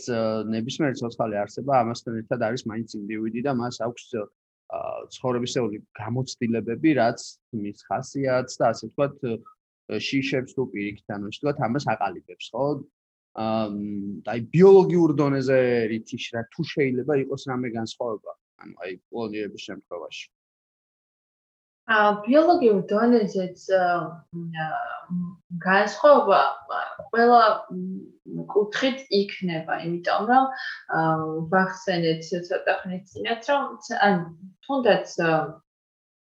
[0.53, 4.05] ნებისმიერი ცოცხალი არსება ამასთან ერთად არის მაინც ინდივიდი და მას აქვს
[5.13, 7.19] ცხოვრებისეული გამოცდილებები, რაც
[7.59, 9.15] მის ხასიათს და ასე ვთქვათ,
[10.07, 12.67] შიშებს თუ პირიქით, ანუ ვთქვათ, ამას აყალიბებს, ხო?
[13.43, 13.65] აა
[14.29, 15.57] აი ბიოლოგიურ დონეზე
[15.89, 20.25] რითი რა თუ შეიძლება იყოს რამე განსხვავება, ანუ აი კლონირების შემთხვევაში.
[21.91, 23.65] ა ბიოლოგიურ დონეზეც
[25.65, 26.41] განსხვავება
[27.11, 27.41] ყველა
[28.53, 30.45] კუთხით იქნება, იმიტომ რომ
[31.51, 33.65] ვახსენეთ ცოტა ხნის წინათ, რომ
[34.07, 34.15] ან
[34.67, 35.17] თუნდაც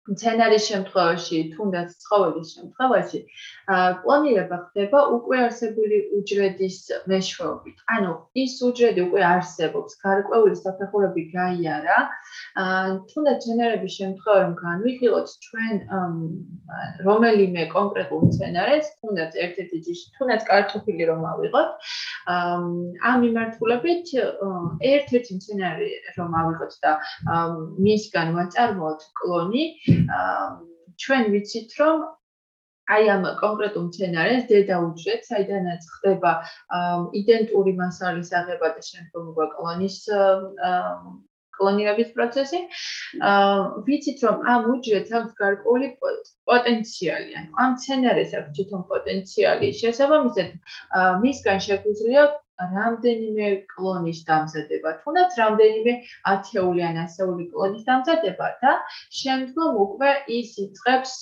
[0.09, 3.19] მცენარის შემთხვევაში, თუნდაც ცხოველის შემთხვევაში,
[4.01, 6.77] კლონირება ხდება უკვე არსებული უჯრედის
[7.11, 7.77] მეშვეობით.
[7.95, 11.99] ანუ ის უჯრედი უკვე არსებობს, გარკვეული საფეხურები გაიარა.
[13.11, 15.75] თუნდაც მცენარების შემთხვევაში რომ განვიხილოთ ჩვენ
[17.05, 21.69] რომელიმე კონკრეტულ მცენარეს, თუნდაც ერთ-ერთი ჯიში, თუნდაც კარტოფილი რომ ავიღოთ,
[22.31, 24.07] ამ მიმართულებით
[24.93, 26.91] ერთ-ერთი მცენარე რომ ავიღოთ და
[27.85, 29.65] მისგან ვაწარმოოთ კლონი,
[31.03, 32.03] ჩვენ ვიცით რომ
[32.95, 36.31] აი ამ კონკრეტულ მცენარეს დედა უჯრედს, საიდანაც ხდება
[37.21, 39.99] იდენტური მასალის აღება და შემდგომ გვაკლონის
[41.61, 42.61] კლონირების პროცესი.
[43.31, 43.55] აა
[43.87, 45.87] ვიცით რომ ამ უჯრედს აქვს გარკვეული
[46.51, 49.73] პოტენციალი, ანუ ამ მცენარეს აქვს თვითონ პოტენციალი.
[49.81, 50.49] შესაბამისად,
[51.25, 52.23] მისგან შეგვიძლია
[52.75, 55.93] რამდენიმე კლონის დამზადება, თუნდაც რამდენიმე
[56.33, 58.73] ათეული ან ასეული კლონის დამზადება და
[59.21, 61.15] შემდგომ უკვე ის იწყებს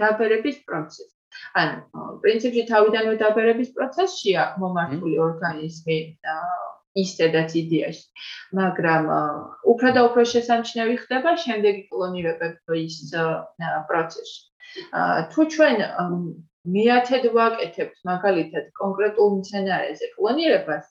[0.00, 1.14] დაბერების პროცესს.
[1.60, 5.98] ანუ პრინციპში თავიდანვე დაბერების პროცესშია მომართული ორგანიზმი
[7.04, 8.06] ისედაც იდეაში.
[8.60, 9.08] მაგრამ
[9.72, 13.00] უფრო და უფრო შესამჩნევი ხდება შემდეგი კლონირებების
[13.88, 14.38] პროცესი.
[15.32, 15.76] თუ ჩვენ
[16.68, 20.84] მეათედ ვაკეთებთ მაგალითად კონკრეტულ მცენარეზე კლონირებას,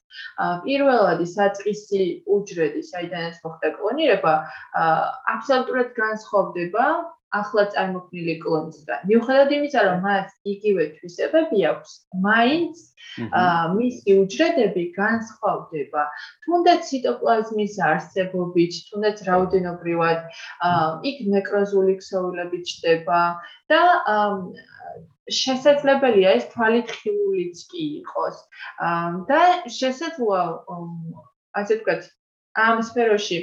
[0.65, 2.01] პირველად საწყისი
[2.37, 4.33] უჯრედი, საიდანაც მოხდა კლონირება,
[5.35, 6.85] აბსოლუტურად განსხვავდება
[7.35, 8.99] ახლა წარმოქმნილი კლონისგან.
[9.09, 11.91] მიუხედავად იმისა, რომ მას იგივე თვისებები აქვს,
[12.23, 12.75] მაინც
[13.77, 16.03] მისი უჯრედები განსხვავდება.
[16.47, 20.19] თუნდაც ციტოპლაზმის არსებობით, თუნდაც რაოდენობრივად,
[21.11, 23.21] იქ ნეკროზული ქსოვილები ჩდება
[23.67, 23.81] და
[25.27, 28.37] შესაძლებელია ეს თვალით ხიულიც კი იყოს.
[29.27, 30.43] და შესაძლოა
[31.59, 32.07] ასე ვთქვათ,
[32.57, 33.37] ამ სფეროში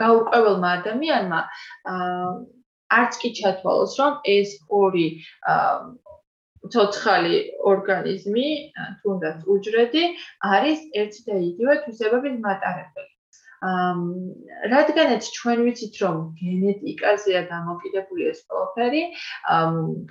[0.00, 1.40] გაურკვეველმა ადამიანმა
[2.98, 5.06] არც კი ჩათვალოს, რომ ეს ორი
[6.74, 7.40] ცოცხალი
[7.72, 8.46] ორგანიზმი,
[9.02, 10.04] თუნდაც უჯრედი,
[10.52, 13.15] არის ერთი და იგივე თვისებების მატარებელი.
[14.74, 19.02] რადგანაც ჩვენ ვიცით რომ გენეტიკაზეა დამოკიდებული ეს ყველაფერი,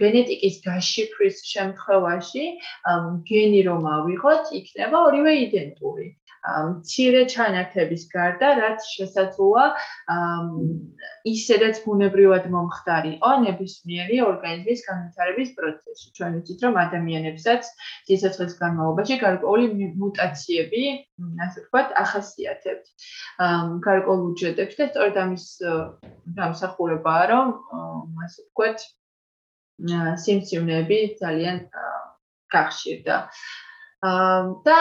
[0.02, 2.46] გენეტიკის გაშიფრის შემთხვევაში
[3.32, 6.08] გენი რომ ავიღოთ, იქნება ორივე იდენტური.
[6.46, 9.66] მცირე ჩანართების გარდა, რაც შესაძლოა
[11.26, 16.08] ისედაც ბუნებრივად მომხდარიყო ნებისმიერი ორგანიზმის განვითარების პროცესში.
[16.18, 17.72] ჩვენ ვიცით, რომ ადამიანებსაც
[18.10, 19.66] სიცოცხლის განმავლობაში გარკვეული
[20.04, 20.84] მუტაციები,
[21.46, 22.86] ასე ვთქვათ, ახასიათებთ.
[23.38, 25.46] გარკვეულ უჯრედებში და სწორედ ამის
[26.38, 27.48] დამსახურებაა, რომ
[28.26, 28.86] ასე ვთქვათ,
[30.24, 31.58] სიმსივნეები ძალიან
[32.56, 33.18] გახშირდა.
[34.66, 34.80] და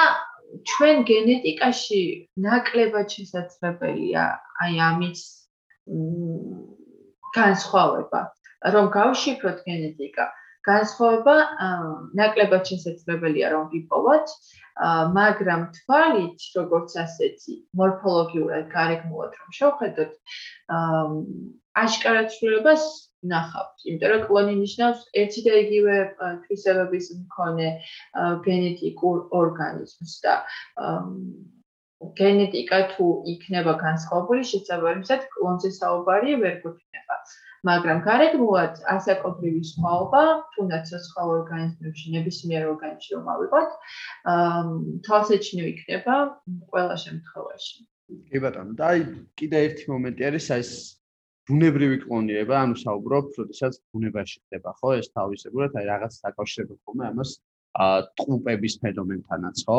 [0.71, 2.03] ჩვენ გენეტიკაში
[2.47, 4.25] ნაკლებად შესაძლებელია
[4.63, 5.23] აი ამის
[7.35, 8.21] განსხვავება,
[8.75, 10.25] რომ გავშიფროთ გენეტიკა.
[10.69, 11.37] განსხვავება
[12.21, 14.35] ნაკლებად შესაძლებელია რომ ვიპოვოთ,
[15.15, 20.12] მაგრამ თვალით, როგორც ასეთი, მორფოლოგიურად, გარეგნულად რომ შევხედოთ,
[21.85, 22.85] აშკარად ცვლილებას
[23.31, 23.87] ნახავთ.
[23.89, 25.97] იმიტომ რომ კლონი ნიშნავს ერთი და იგივე
[26.45, 27.69] თვისებების მქონე
[28.47, 30.35] გენეტიკურ ორგანიზმს და
[32.21, 37.04] გენეტიკა თუ იქნება განსხვავებული, შესაძლებლად კლონზე საუბარი ვერ გვექნება.
[37.69, 40.23] მაგრამ გარეგნულად ასაკობრივი სხვაობა,
[40.57, 43.71] თუნდაც სხვა ორგანიზმებში, ნებისმიერ ორგანიზმში რომ ავიღოთ,
[45.09, 46.19] თვალსაჩინო იქნება
[46.75, 47.79] ყველა შემთხვევაში.
[48.29, 49.01] კი ბატონო, და აი
[49.41, 50.71] კიდე ერთი მომენტი არის ეს
[51.49, 57.31] ბუნებრივი კლონირება, ანუ საუბრობ, როდესაც ბუნებაში ხდება, ხო, ეს თავისებურად, აი რაღაც დაკავშირება ხომ ამას
[57.75, 57.87] ა
[58.21, 59.79] ტყუპების ფენომენთანაც, ხო?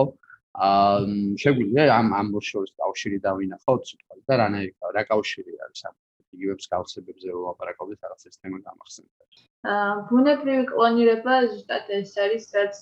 [0.56, 0.70] ა
[1.44, 5.96] შეგვიძლია ამ ამ შორის კავშირი დავინახოთ, თქო, და რანაირ რა კავშირი არის ამ
[6.36, 9.44] იგივე მსგავსებებზე რომ ვაპარაკობდით რაღაც ეს თემა გამახსენეთ.
[10.10, 12.80] ბუნებრივი კლონირება ზუსტად ეს არის, რაც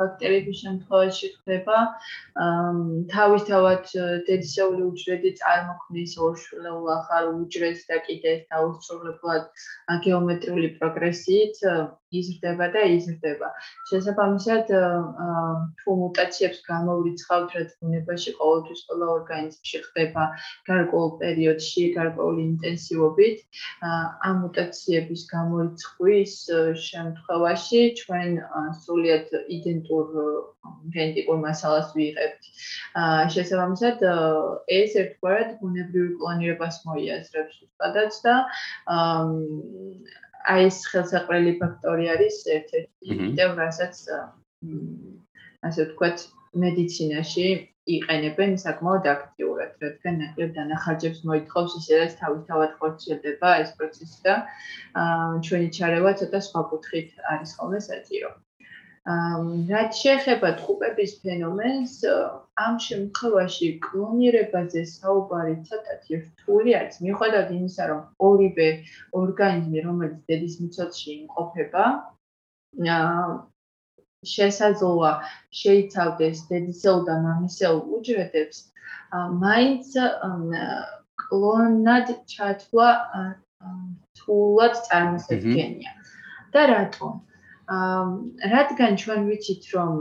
[0.00, 1.78] ბაქტერიების შემთხვევაში ხდება.
[3.14, 3.92] თავისთავად
[4.28, 9.44] დედისეული უჯრედი წარმოქმნის ორშვილეულ ახალ უჯრედს და კიდე ეს დაუსრულებლად
[10.06, 11.62] გეომეტრიული პროგრესიით
[12.14, 13.48] იზრდება და იზრდება.
[13.90, 14.70] შესაბამისად,
[15.80, 20.22] თუ მუტაციებს გამოვრიცხავთ, რაც ბუნებაში ყოველთვის ყველა ორგანიზმში ხდება
[20.70, 23.36] გარკვეულ პერიოდში, გარკვეული ინტენსივობით,
[24.28, 26.34] ამ მუტაციების გამორიცხვის ის
[26.86, 28.36] შემთხვევაში ჩვენ
[28.84, 30.10] სულიად იდენტურ
[30.96, 32.50] გენეტიკურ მასალას ვიღებთ.
[33.36, 34.04] შესაბამისად
[34.78, 38.36] ეს ერთგვარად ბუნებრივი კლონირებას მოიაზრებს უბრალოდ და
[40.44, 44.00] აი ეს ხელსაყრელი ფაქტორი არის ერთ-ერთი კიდევ რასაც
[45.64, 46.26] ასე ვთქვათ
[46.64, 47.46] მედიცინაში
[47.92, 54.36] იყენებენ საკმაოდ აქტიურად, რადგან ნაკლებ დანახარჯებს მოითხოვს ისედაც თავისთავად ხორციელდება ეს პროცესი და
[55.48, 58.32] ჩვენი ჩარევა ცოტა სხვა კუთხით არის ხოლმე საჭირო.
[59.04, 61.94] რაც შეეხება ტყუპების ფენომენს,
[62.66, 68.68] ამ შემთხვევაში კლონირებაზე საუბარი ცოტათი რთული არის, მიუხედავად იმისა, რომ ორივე
[69.20, 71.84] ორგანიზმი, რომელიც დედის მიცოცხლში იმყოფება,
[74.32, 75.12] შესაძლოა
[75.60, 78.58] შეიცავდეს დედისელ და მამისელ უჯრედებს,
[79.44, 79.94] მაინც
[81.24, 82.88] კლონად ჩათვლა
[84.18, 85.92] თულად წარმოსადგენია.
[86.54, 87.12] და რატომ?
[88.54, 89.92] რადგან ჩვენ ვიცით, რომ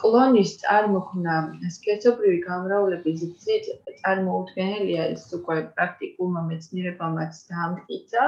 [0.00, 1.34] კლონის წარმოქმნა
[1.76, 3.66] სქესობრივი გამრავლების გზით
[4.02, 8.24] წარმოუდგენელია ეს უკვე პრაქტიკულმა მეცნიერებამაც დაამტკიცა.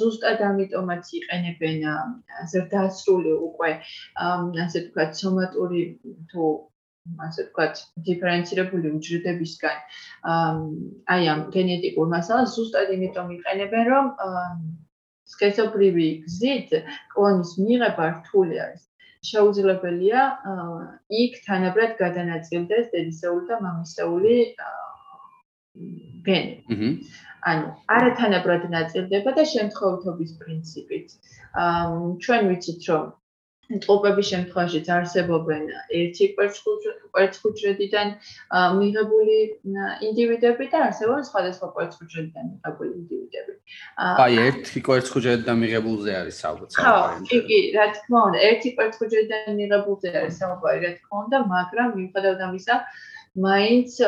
[0.00, 1.80] ზუსტად ამიტომაც იყენებენ
[2.52, 3.72] ზრდასრული უკვე
[4.66, 5.82] ასე ვთქვათ სომატური
[6.30, 6.52] თუ
[7.26, 9.78] ასე ვთქვათ დიფერენცირებული უჯრედებისგან
[11.14, 14.06] აი ამ გენეტიკურ მასალას ზუსტად იმიტომ იყენებენ რომ
[15.32, 16.72] სქესობრივი გზით
[17.12, 18.82] კლონის მიღება რთული არის.
[19.30, 20.22] შეუძლებელია
[21.24, 24.36] იქ თანაბრად გადანაწილდეს დედისეული და მამისეული
[26.28, 26.88] გენი.
[27.52, 31.08] ანუ არათანაბრად ნაწილდება და შემთხვევითობის პრინციპით.
[31.64, 31.88] აა
[32.24, 33.04] ჩვენ ვიცით რომ
[33.84, 35.62] ტოპების შემთხვევაშიც არსებობენ
[36.00, 38.08] ერთი კვერცხუჯრედიდან
[38.80, 39.36] მიღებული
[40.08, 43.52] ინდივიდები და არსებობენ სხვადასხვა კვერცხუჯრედიდან მიღებული ინდივიდები.
[44.04, 46.72] აი, ერთი კვერცხუჯრედიდან მიღებულზე არის საუბარი.
[46.76, 46.96] ხო,
[47.30, 52.40] კი, კი, რა თქმა უნდა, ერთი კვერცხუჯრედიდან მიღებულზე არის საუბარი, რა თქმა უნდა, მაგრამ მიუხედავად
[52.48, 52.76] ამისა,
[53.34, 53.98] მაინც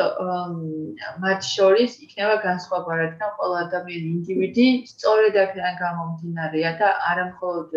[1.19, 7.75] მათ შორის იქნება განსხვავება, რადგან ყველა ადამიანი ინდივიდი სწორედ აქედან გამომდინარეა და არა მხოლოდ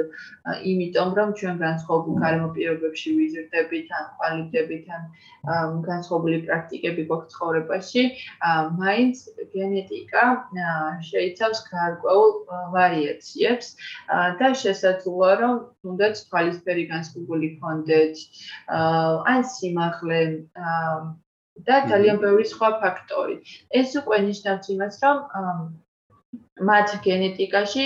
[0.71, 5.03] იმიტომ, რომ ჩვენ განსხვავებულ გარემო პირობებში ვიზრდებით, ან ყალიბდებით, ან
[5.91, 8.03] განსხვავებული პრაქტიკები გვაქვს ცხოვრებაში,
[8.79, 9.17] მაინც
[9.55, 10.25] გენეტიკა
[11.11, 12.31] შეიცავს გარკვეულ
[12.77, 13.73] ვარიაციებს
[14.39, 18.15] და შესაძლოა, რომ თუნდაც თვალისფერი განსხვავებული კონდეთ,
[19.35, 20.23] ან სიმაღლე
[21.67, 23.37] და ძალიან ბევრი სხვა ფაქტორი.
[23.81, 25.17] ეს უკვე ნიშნავს იმას, რომ
[26.61, 27.85] მათ გენეტიკაში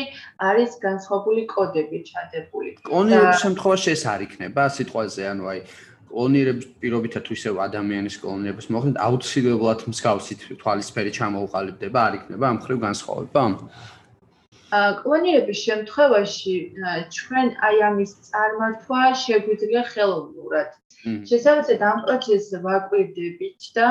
[0.51, 2.71] არის განსხვავებული კოდები ჩადებული.
[2.91, 5.61] კონიერების შემთხვევაში ეს არ იქნება სიტყვაზე, ანუ აი
[6.15, 12.79] კლონირების პირობითა თუ ისევ ადამიანის კლონირებას მოხდეთ აუცილებლად მსგავსი თვალისფერი ჩამოუყალიბდება, არ იქნება ამ ხრივ
[12.87, 13.43] განსხვავება?
[14.75, 16.55] კლონირების შემთხვევაში
[17.17, 20.71] ჩვენ აი ამის წარმართვა შეგვიძლია ხელოვნურად.
[21.05, 23.89] შესაძლოა ამ პროცესს ვაკვირდებით და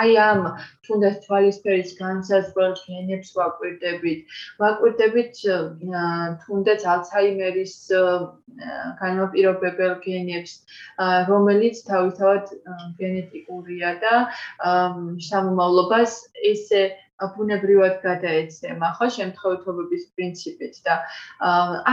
[0.00, 0.40] აი ამ
[0.86, 5.42] თუნდაც თვალისფერის განსაზღვრელ გენებს ვაკვირდებით, ვაკვირდებით
[6.44, 7.74] თუნდაც ალცჰაიმერის
[9.02, 10.56] განმაპირობებელ გენებს,
[11.30, 12.54] რომელიც თავისთავად
[12.98, 14.14] გენეტიკურია და
[15.30, 16.18] სამომავლობას
[16.54, 16.82] ესე
[17.36, 20.94] ბუნებრივად გადაეცემა, ხო, შემთხვევითობების პრინციპით და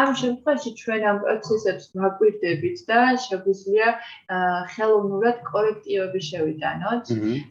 [0.01, 3.87] ამ შემთხვევაში ჩვენ ამ პროცესებს ვაკვირდებით და შეგვიძლია
[4.73, 7.03] ხელოვნურად კორექტივები შევიტანოთ.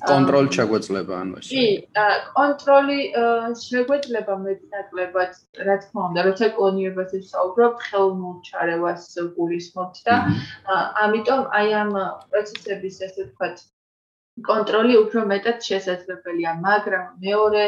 [0.06, 1.46] კონტროლი შეგვეძლება ანუ ეს.
[1.52, 1.64] კი,
[2.38, 3.00] კონტროლი
[3.66, 5.32] შეგვეძლება მეტნაკლებად,
[5.68, 10.14] რა თქმა უნდა, როცა კლონირებაზე ვსაუბრობ, ხელოვნურ ჩარევას გულისხმობთ და
[11.04, 11.92] ამიტომ აი ამ
[12.30, 13.56] პროცესების ესე ვთქვათ
[14.44, 17.64] კონტროლი უფრო მეტად შესაძლებელია, მაგრამ მეორე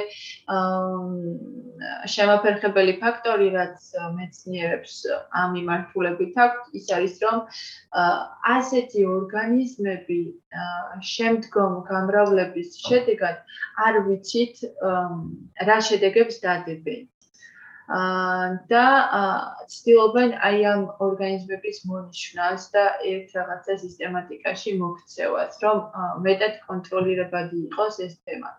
[2.12, 3.86] შემაფერხებელი ფაქტორი, რაც
[4.18, 4.94] მეცნიერებს
[5.42, 7.36] ამ იმართულებით აქვს, ის არის, რომ
[8.56, 10.20] ასეთი ორგანიზმები
[11.12, 13.36] შემდგომ გამრავლების შედეგად
[13.88, 14.64] არ ვიცით
[15.70, 17.06] რა შედეგებს დადებენ.
[17.88, 18.86] და
[19.72, 25.78] ცდილობენ აი ამ ორგანიზმების მონიშნას და ერთ რაღაცა სისტემატიკაში მოქცევას, რომ
[26.26, 28.52] მეტად კონტროლირებადი იყოს ეს თემა.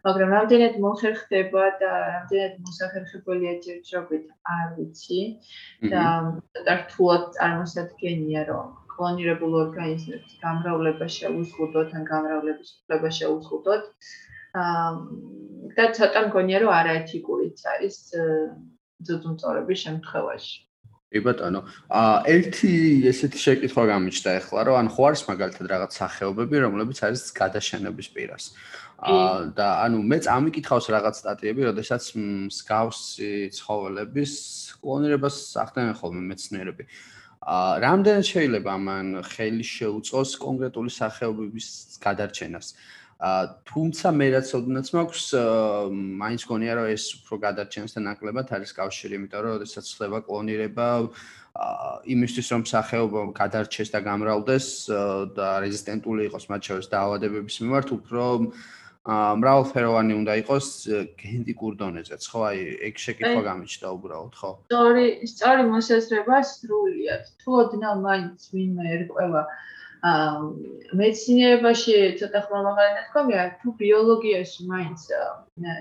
[0.00, 4.24] მაგრამ რამდენად მოხერხდება და რამდენად მოსახერხებელია ჯერჯერობით
[4.56, 5.20] არ ვიცი
[5.92, 6.04] და
[6.70, 13.84] დართულად წარმოსადგენია რომ კლონირებულ ორგანიზმებს გამრავლება შეუძლოთ ან გამრავლების უფლება შეუძლოთ.
[13.84, 17.98] აა და ცოტა მგონია რომ არაეთიკურიც არის
[19.06, 20.58] ძუძუმწოვრების შემთხვევაში.
[21.10, 22.70] კი ბატონო, აა ერთი
[23.10, 28.44] ესეთი შეკითხვა გამიჩნდა ახლა, რომ ან ხო არის მაგალითად რაღაც სახეობები, რომლებიც არის გადაშენების პირას.
[29.02, 34.32] აა და ანუ მე წამიკითხავს რაღაც სტატიები, როდესაც მსგავსი ცხოველების
[34.78, 36.84] კლონირებას ახდენენ ხოლმე მეცნიერები.
[37.42, 41.66] აა რამდენად შეიძლება ამან ხელი შეუწყოს კონკრეტული სახეობების
[42.06, 42.66] გადარჩენას?
[42.70, 45.24] აა თუმცა მე რაც ოდნაც მაქვს
[46.24, 50.88] მაინც გონია რომ ეს უფრო გადარჩენსთან ნაკლებად არის კავშირი, იმიტომ რომ შესაძლოა ცლება კლონირება
[51.60, 54.66] აა იმისთვის რომ სახეობა გადარჩეს და გამრავლდეს
[55.36, 58.24] და რეზისტენტული იყოს მათ შორის დაავადებების მიმართ, უფრო
[59.10, 60.66] აა მრავალფეროვანი უნდა იყოს
[61.20, 62.40] გენეტიკურ დონეზეც, ხო?
[62.52, 62.58] აი
[62.88, 64.50] ეგ შეკითხვა გამიჩნდა უბრალოდ, ხო?
[64.68, 67.24] სწორი, სწორი მოსაზრება სრულიად.
[67.40, 69.42] თუ ოდნავ მაინც ვინმე ერკვევა
[71.00, 75.00] მეცნიერებაში ცოტა ხმამაღალი ნათქვამია, თუ ბიოლოგიაში მაინც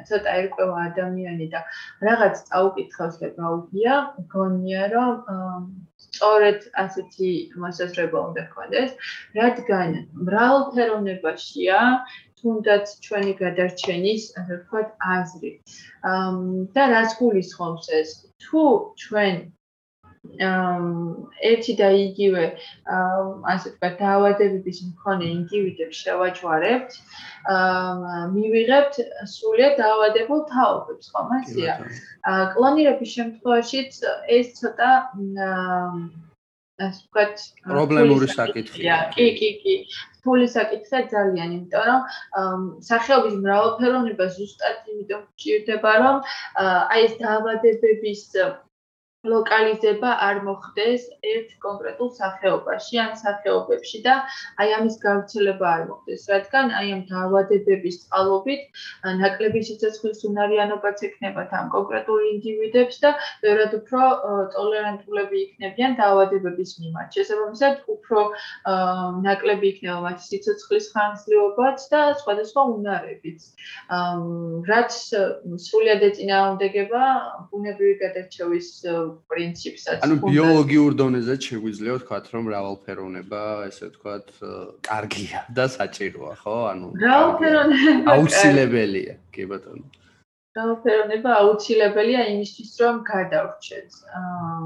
[0.09, 1.61] ცოტა ერკვევა ადამიანი და
[2.07, 3.93] რაღაც წაუკითხავს და გაუგია,
[4.33, 5.13] გონია რომ
[6.05, 7.31] სწორედ ასეთი
[7.63, 8.91] მოსაზრება უნდა გქონდეს,
[9.39, 9.89] რადგან
[10.27, 11.79] მრავალფეროვნებაშია
[12.39, 15.51] თუნდაც ჩვენი გადარჩენის, ასე ვთქვათ, აზრი.
[16.75, 18.09] და რას გულისხმობს ეს?
[18.43, 18.63] თუ
[19.03, 19.35] ჩვენ
[20.37, 22.43] ერთი და იგივე
[23.53, 26.91] ასე ვთქვათ დაავადებების მქონე ინდივიდებს შევაჯვარებთ
[28.35, 29.01] მივიღებთ
[29.33, 31.75] სრულიად დაავადებულ თაობებს ხომ ასეა?
[32.55, 34.01] კლონირების შემთხვევაშიც
[34.37, 34.91] ეს ცოტა
[36.79, 37.35] ასე ვთქვათ
[37.67, 39.11] პრობლემური საკითხია.
[39.15, 39.75] კი კი კი.
[40.23, 46.17] ფული საკითხია ძალიან იმიტომ რომ სახეობის მრავალფეროვნება ზუსტად იმიტომ გჭირდება რომ
[46.63, 48.23] აი ეს დაავადებების
[49.27, 54.13] ლოკალიზება არ მოხდეს ერთ კონკრეტულ სახეობაში ან სახეობებში და
[54.63, 58.61] აი ამის გავრცელება არ მოხდეს, რადგან აი ამ დაავადებების წყალობით
[59.19, 63.11] ნაკლები სიცოცხლის უნარიანობაც ექნებათ ამ კონკრეტულ ინდივიდებს და
[63.43, 64.01] ბევრად უფრო
[64.55, 67.09] ტოლერანტულები იქნებიან დაავადებების მიმართ.
[67.19, 68.19] შესაბამისად, უფრო
[69.27, 73.51] ნაკლები იქნება მათი სიცოცხლის ხანგრძლივობაც და სხვადასხვა უნარებიც.
[74.71, 74.91] რაც
[75.67, 77.03] სრულად ეწინააღმდეგება
[77.51, 78.71] ბუნებრივი გადარჩევის
[79.31, 80.01] პრინციპსაც.
[80.05, 84.27] ანუ ბიოლოგიურ დონეზე შეგვიძლია ვთქვათ, რომ მრავალფეროვნება, ესე ვთქვათ,
[84.89, 86.57] კარგია და საჭიროა, ხო?
[86.73, 89.85] ანუ მრავალფეროვნება აუცილებელია, კი ბატონო.
[90.53, 93.89] მრავალფეროვნება აუცილებელია იმისთვის, რომ გადავრჩეთ.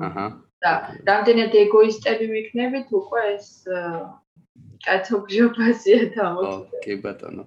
[0.08, 0.28] აჰა.
[0.64, 0.72] და
[1.08, 3.48] რამდენად ეგოისტები ვიქნებით, უკვე ეს
[4.86, 6.78] კაცობრიობაზია თამოქცე.
[6.86, 7.44] კი ბატონო.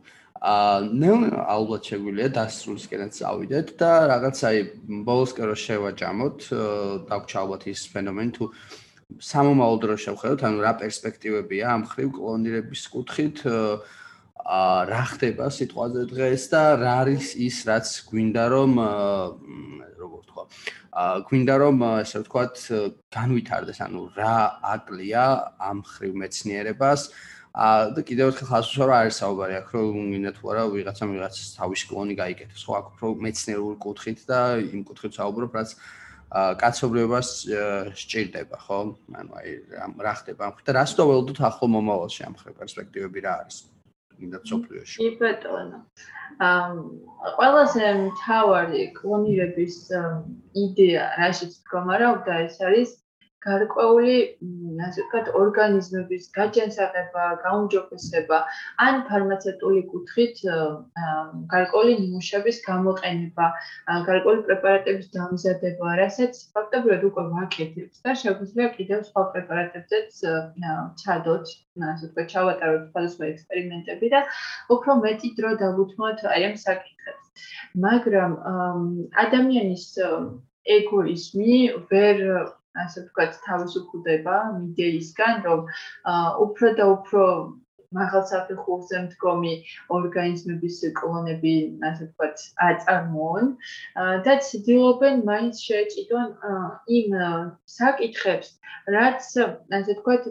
[0.46, 4.58] აა ალბათ შეგვიძლია დასრულისკენაც წავიდეთ და რაღაც აი
[5.08, 6.38] ბოლოსკენ რო შევაჭამოთ
[7.10, 8.44] დაგჭა ალბათ ის ფენომენი თუ
[9.30, 13.42] სამომავლო დრო შევხედოთ ანუ რა პერსპექტივებია ამ ხრივ კლონირების კუთხით
[14.90, 18.72] რა ხდება სიტყვაზე დღეს და რა არის ის რაც გვინდა რომ
[19.98, 20.44] როგორ თქვა
[21.26, 21.76] გვინდა რომ
[22.06, 22.54] ესე ვთქვათ
[23.18, 24.36] განვითარდეს ანუ რა
[24.74, 25.24] აკლია
[25.58, 27.10] ამ ხრივ მეცნიერებას
[27.56, 31.36] და კიდევ ერთხელ ხას უშავ რა არის საუბარი აქ რომ გინდა თუ არა ვიღაცა ვიღაც
[31.56, 35.70] თავის კლონი გაიგეთოს ხო აქ უფრო მეცნიერულ კუთხით და იმ კუთხით საუბრობ რაც
[36.60, 37.28] კაცობრიობას
[37.96, 38.80] სჭირდება ხო?
[39.08, 39.48] ანუ აი
[40.04, 43.56] რა ხდება ამ ხდა რას თქო ახლო მომავალში ამ ხრი პერსპექტივები რა არის?
[44.20, 45.80] გინდა სოფლიოში კი ბეტონო
[46.44, 46.76] ამ
[47.36, 49.76] ყველაზე მთავარი კლონირების
[50.64, 52.90] იდეა რაშიც მდგომარეობდა ეს არის
[53.46, 54.16] გარკვეული
[54.86, 58.38] ასე ვთქვათ ორგანიზმების გაჯანსაღება, გაუმჯობესება
[58.86, 60.42] ან ფარმაცევტული კუთხით
[61.54, 63.46] გარკვეული ნიმუშების გამოყენება,
[64.08, 70.20] გარკვეული პრეპარატების დამზადება, რასაც ფაქტობრივად უკვე ვაკეთებთ და შეგვიძლია კიდევ სხვა პრეპარატებზეც
[71.04, 71.54] ჩადოთ,
[71.92, 74.20] ასე ვთქვათ, ჩავატაროთ სხვადასხვა ექსპერიმენტები და
[74.76, 77.24] უფრო მეტი დრო დავუთმოთ აი ამ საკითხებს.
[77.86, 78.32] მაგრამ
[79.24, 79.88] ადამიანის
[80.76, 81.58] ეგოიზმი
[81.90, 82.22] ვერ
[82.84, 85.60] ასე ვთქვათ, თავისუფლდება მიდეისგან, რომ
[86.46, 87.24] უფრო და უფრო
[87.96, 89.52] მაღალ საფეხურზე მდგომი
[89.96, 91.54] ორგანიზმების კლონები,
[91.88, 93.52] ასე ვთქვათ, აწარმოონ
[94.26, 96.28] და ცდილობენ მაინც შეეჭიდონ
[97.00, 97.16] იმ
[97.76, 98.50] საკითხებს,
[98.96, 99.30] რაც
[99.78, 100.28] ასე ვთქვათ,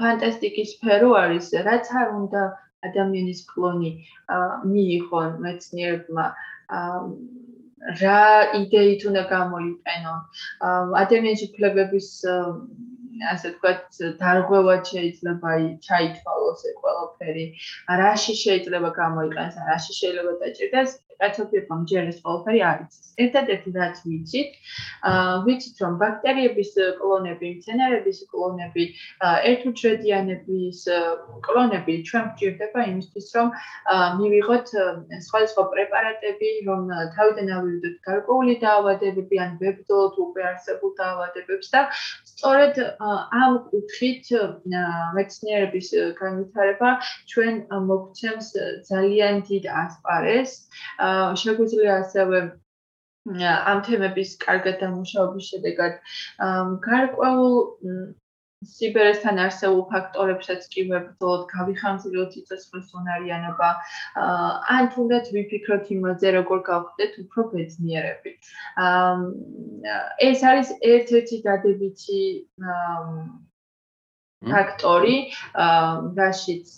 [0.00, 2.42] ფანტასტიკის სფერო არის, რაც არ უნდა
[2.88, 3.92] ადამიანის კლონი
[4.72, 6.26] მიიღონ მეცნიერებმა
[8.02, 8.20] რა
[8.60, 10.20] იდეით უნდა გამოიყენონ
[11.02, 12.08] ადამიანის უფლებების
[13.32, 15.52] ასე ვთქვათ დარღვევად შეიძლება
[15.86, 17.44] ჩაითვალოს ეს ყველაფერი.
[18.02, 22.94] რაში შეიძლება გამოიყენოს რაში შეიძლება დაჭირდეს კაცობრიობა მჯერეს ყველაფერი არის.
[23.24, 24.50] ერთადერთი რაც ვიცით,
[25.08, 28.84] აა ვიცით რომ ბაქტერიების კლონები, მცენარეების კლონები,
[29.50, 30.80] ერთუჯრედიანების
[31.46, 33.48] კლონები ჩვენ გვჭირდება იმისთვის, რომ
[34.20, 34.68] მივიღოთ
[35.28, 36.82] სხვადასხვა პრეპარატები, რომ
[37.16, 41.80] თავიდან ავიდოთ გარკვეული დაავადებები ან ვებრძოლოთ უკვე არსებულ დაავადებებს და
[42.36, 44.24] სწორედ ამ კუთხით
[45.16, 45.88] მეცნიერების
[46.20, 46.90] განვითარება
[47.32, 47.54] ჩვენ
[47.88, 48.48] მოგცემს
[48.90, 50.52] ძალიან დიდ ასპარეს.
[51.42, 52.42] შეგვიძლია ასევე
[53.72, 55.98] ამ თემების კარგად დამუშავების შედეგად
[56.86, 57.56] გარკვეულ
[58.64, 63.68] სიბერესთან არსებულ ფაქტორებსაც კი ვებრძოლოთ, გავიხანძროთ ციცოცხლის უნარიანობა,
[64.76, 68.32] ან თუნდაც ვიფიქროთ იმაზე, როგორ გავხდეთ უფრო ბედნიერები.
[70.28, 72.22] ეს არის ერთ-ერთი დადებითი
[74.50, 75.16] ფაქტორი,
[76.20, 76.72] რაშიც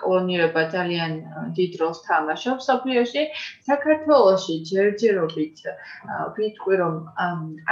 [0.00, 1.12] კლონირება ძალიან
[1.56, 3.22] დიდ როლს თამაშობს სოფლიოში.
[3.68, 5.62] საქართველოში ჯერჯერობით
[6.36, 6.94] ვიტყვი რომ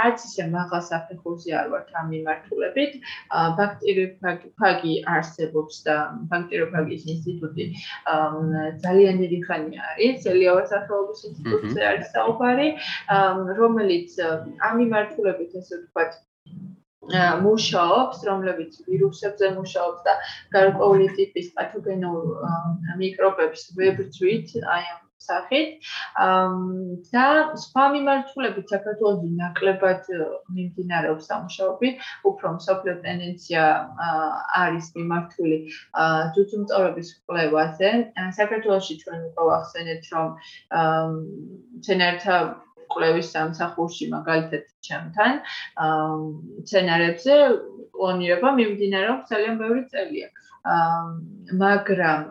[0.05, 2.91] არც ისე მაღალ საფეხურზე არ ვართ ამ მიმართულებით.
[3.61, 5.95] ბაქტერიოფაგი არსებობს და
[6.33, 7.65] ბაქტერიოფაგის ინსტიტუტი
[8.85, 10.29] ძალიან დიდი ხანი არის.
[10.33, 12.69] ელიავა სახელობის ინსტიტუტზე არის საუბარი,
[13.61, 16.11] რომელიც ამ მიმართულებით ესე ვთქვათ
[17.45, 20.13] მუშაობს, რომლებიც ვირუსებზე მუშაობს და
[20.57, 22.21] გარკვეული ტიპის პათოგენურ
[23.01, 25.85] მიკრობებს ვებრძვით, აი ამ სახით.
[27.11, 27.25] და
[27.61, 30.09] სხვა მიმართულებით საქართველოს ნაკლებად
[30.55, 31.89] მიმდინარეობს სამუშაოები,
[32.31, 33.63] უფრო მსოფლიო ტენდენცია
[34.61, 35.57] არის მიმართული
[36.35, 37.89] ძუძუმწოვრების კვლევაზე.
[38.39, 40.29] საქართველოში ჩვენ უკვე ვახსენეთ, რომ
[41.85, 42.37] ცენერთა
[42.95, 45.43] კვლევის სამსახურში მაგალითად ჩემთან
[46.63, 47.35] სცენარებზე
[47.95, 50.27] პლანირება მიმდინარეობს ძალიან ბევრი წელია.
[51.65, 52.25] მაგრამ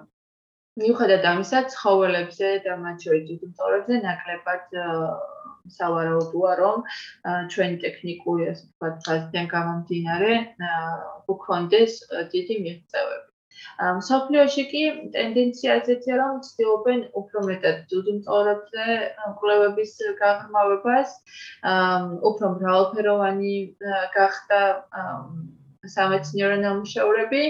[0.82, 4.64] მიუხედავად ამისა, ცხოველებზე და მათ შორის ძუძუმწოვრებზე ნაკლებად
[5.74, 6.82] სავარაუდოა, რომ
[7.54, 10.32] ჩვენი ტექნიკური, ასე ვთქვათ, ფაზიდან გამომდინარე,
[11.34, 12.00] უქონდეს
[12.34, 13.33] დიდი მიღწევები.
[14.08, 14.82] სოფლიოში კი
[15.16, 18.86] ტენდენცია ასეთია, რომ ცდილობენ უფრო მეტად ძუძუმწოვრებზე
[19.40, 19.92] კვლევების
[20.22, 21.18] გაღრმავებას,
[22.30, 23.54] უფრო მრავალფეროვანი
[24.16, 24.62] გახდა
[25.96, 27.44] სამეცნიერო ნამუშევრები,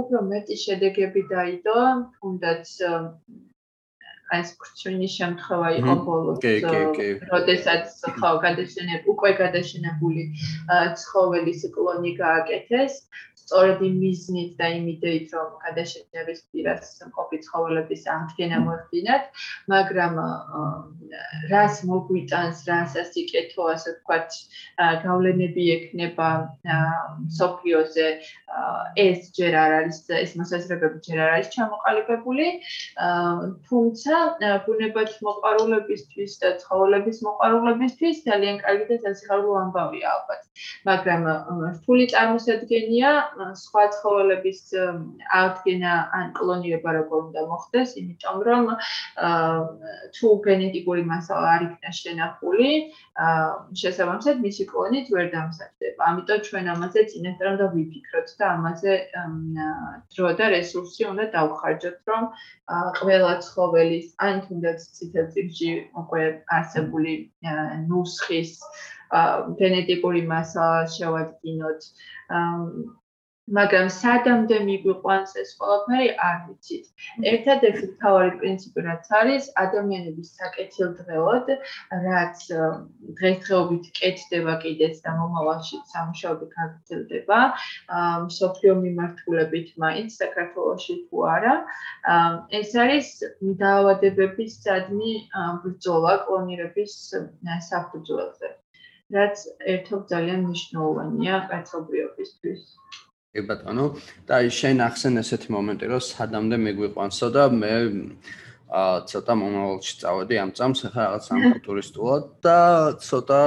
[0.00, 1.78] უფრო მეტი შედეგები დაიდო,
[2.16, 2.74] თუნდაც
[4.30, 6.36] აი ეს ქრჩვენი შემთხვევა იყო ბოლოს.
[6.42, 7.06] კი, კი, კი.
[7.30, 10.22] როდესაც ხო გადაშენებული, უკვე გადაშენებული
[11.02, 12.94] ცხოველის კლონი გააკეთეს,
[13.50, 19.24] სწორედ იმ მიზნით და იმ იდეით, რომ გადაშენების პირას მყოფი ცხოველების აღდგენა მოხდინათ,
[19.74, 20.14] მაგრამ
[21.50, 24.36] რას მოგვიტანს, რას ასიკეთო, ასე ვთქვათ,
[25.02, 26.28] გავლენები ექნება
[27.40, 28.06] სოფიოზე,
[29.06, 32.46] ეს ჯერ არ არის, ეს მოსაზრებები ჯერ არ არის ჩამოყალიბებული,
[33.66, 34.14] თუმცა
[34.70, 40.40] ბუნებად მოყარულებისთვის და ცხოველების მოყარულებისთვის ძალიან კარგი და სასიხარულო ამბავია ალბათ.
[40.86, 41.22] მაგრამ
[41.74, 43.10] რთული წარმოსადგენია
[43.60, 44.60] სხვა ცხოველების
[45.38, 48.64] აღდგენა ან კლონირება როგორ უნდა მოხდეს, იმიტომ რომ
[50.16, 52.70] თუ გენეტიკური მასალა არ იქნა შენახული,
[53.82, 56.00] შესაბამისად მისი კლონით ვერ დამზადდება.
[56.10, 58.92] ამიტომ ჩვენ ამაზე წინასწარ უნდა ვიფიქროთ და ამაზე
[60.14, 62.22] დრო და რესურსი უნდა დავხარჯოთ, რომ
[63.00, 65.70] ყველა ცხოველის ან თუნდაც ციტოწილში
[66.04, 66.24] უკვე
[66.60, 67.14] არსებული
[67.90, 68.52] ნუსხის
[69.60, 71.80] გენეტიკური მასალა შევადგინოთ.
[73.56, 76.84] მაგრამ სადამდე მიგვიყვანს ეს ყველაფერი არ ვიცით.
[77.30, 81.50] ერთადერთი თავარი პრინციპი რაც არის ადამიანების საკეთილდღეოდ,
[82.06, 82.44] რაც
[83.18, 87.40] დღესდღეობით კეთდება კიდეც და მომავალში სამუშაოები გაგრძელდება,
[88.38, 91.54] სოფიო მიმართულებით მაინც საქართველოსში თუ არა,
[92.62, 93.12] ეს არის
[93.64, 95.12] დაავადებების სადმი
[95.66, 96.98] ბრძოლა კლონირების
[97.70, 98.56] საფუძველზე.
[99.14, 99.40] რაც
[99.74, 102.60] ერთობ ძალიან მნიშვნელოვანია კაცობრიობისთვის.
[103.30, 103.84] კი ბატონო,
[104.26, 107.74] და შენ ახსენ ესეთი მომენტი, რომ სადამდე მეგვიყვანსო და მე
[108.70, 112.58] აა ცოტა მომავალში წავედი ამ წამს, ახლა რაღაც სამფუტურისტულად და
[113.06, 113.38] ცოტა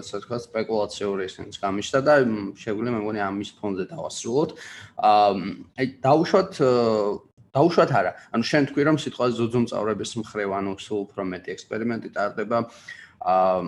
[0.00, 2.14] ასე ვთქვათ, სპეკულაციური ისინიც გამიშთა და
[2.62, 4.50] შეგვიძლია მე მგონი ამის ფონზე დავასრულოთ.
[5.10, 5.32] აა
[5.78, 6.52] აი დაუშვათ
[7.54, 8.12] დაუშვათ არა.
[8.34, 12.58] ანუ შენ თქვი რომ სიტყვა ზუძუმწავრების მხრივ, ანუ სულ უფრო მეტი ექსპერიმენტი ტარდება.
[13.26, 13.58] აა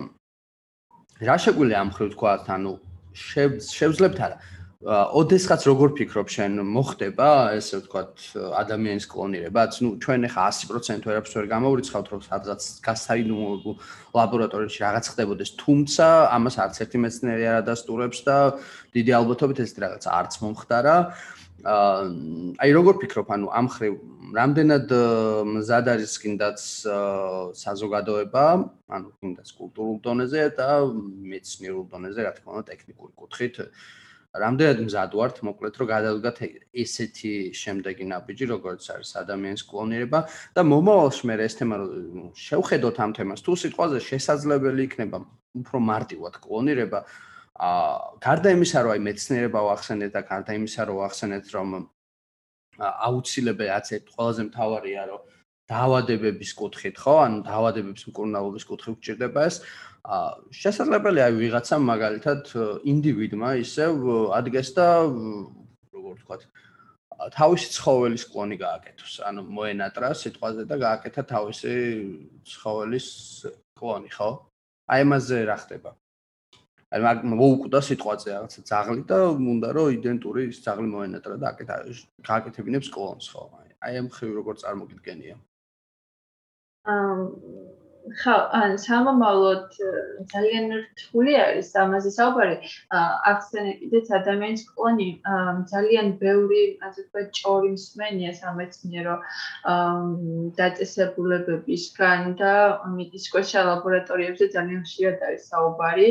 [1.23, 2.71] რა შეგვიძლია ამ მხრივ თქვათ, ანუ
[3.13, 4.37] შევძლებთ არა?
[4.83, 6.59] ოდესღაც როგორ ფიქრობ შენ?
[6.67, 8.23] მოხდება ესე ვთქვათ
[8.59, 9.79] ადამიანის კლონირებაც?
[9.79, 13.75] ნუ ჩვენ ახლა 100% ვერაფერს ვერ გამოვრიცხავთ რომ სადღაც გასაინუმებულ
[14.11, 18.37] ლაბორატორიაში რაღაც ხდებოდეს თუმცა ამას არც ერთი მეცნიერი არ ადასტურებს და
[18.91, 20.95] დიდი ალბათობით ეს რაღაც არც მომხდარა.
[21.63, 23.27] აი როგორ ფიქრობ?
[23.31, 23.93] ანუ ამ ხრივ
[24.35, 24.91] რამდენად
[25.47, 26.59] მზად არის კიდაც
[27.55, 28.45] საზოგადოება
[28.91, 33.55] ანუ კიდაც კულტურულ დონეზე და მეცნიერულ დონეზე რა თქმა უნდა ტექნიკური კუთხით
[34.33, 36.39] რამდენად მზად ვართ მოკლედ რომ გადავდგათ
[36.83, 40.19] ესეთი შემდეგი ნაბიჯი როგორც არის ადამიანის კლონირება
[40.57, 41.77] და მომავალში მე ეს თემა
[42.33, 45.21] შევხედოთ ამ თემას თუ სიტყვაზე შესაძლებელი იქნება
[45.61, 46.99] უფრო მარტივად კლონირება
[47.61, 47.69] ა
[48.25, 51.67] გარდა იმისა რომ აი მეცნიერება ვახსენეთ და გარდა იმისა რომ ვახსენეთ რომ
[52.81, 55.21] აუცილებელია ერთ ყველაზე მთავარია რომ
[55.69, 57.15] დაავადებების კუთხით ხო?
[57.23, 59.61] ანუ დაავადებების მკურნალობის კუთხით გჭირდება ეს
[60.03, 62.49] შესაძლებელია ვიღაცამ მაგალითად
[62.91, 63.93] ინდივიდმა ისევ
[64.35, 66.37] ადგეს და როგორ ვთქვა
[67.31, 69.13] თავისი ცხოველის კლონი გააკეთოს.
[69.23, 71.73] ანუ მოენატრა სიტყვაზე და გააკეთა თავისი
[72.51, 73.07] ცხოველის
[73.79, 74.29] კლონი, ხო?
[74.91, 75.95] აი ამაზე რა ხდება?
[76.91, 81.75] აი მაგ მოუკვდა სიტყვაზე რაღაცა ძაღლი და უნდა რომ იდენტური ძაღლი მოენატრა და აკეთა
[82.27, 83.43] გააკეთებინებს კლონს, ხო?
[83.87, 85.35] აი ამ ხრივ როგორ წარმოგიდგენია?
[86.91, 89.75] აა ხა ან სამომავლოდ
[90.31, 92.55] ძალიან რთული არის ამაზე საუბარი.
[93.31, 95.07] ახსენე კიდეც ადამიანის კლონი
[95.71, 99.15] ძალიან ბევრი, ასე ვთქვათ, ჭორი მსმენია სამეცნიერო
[100.59, 102.53] დაწესებულებებისგან და
[102.87, 106.09] ამიტის კოშა ლაბორატორიებზე ძალიან ხშირად არის საუბარი,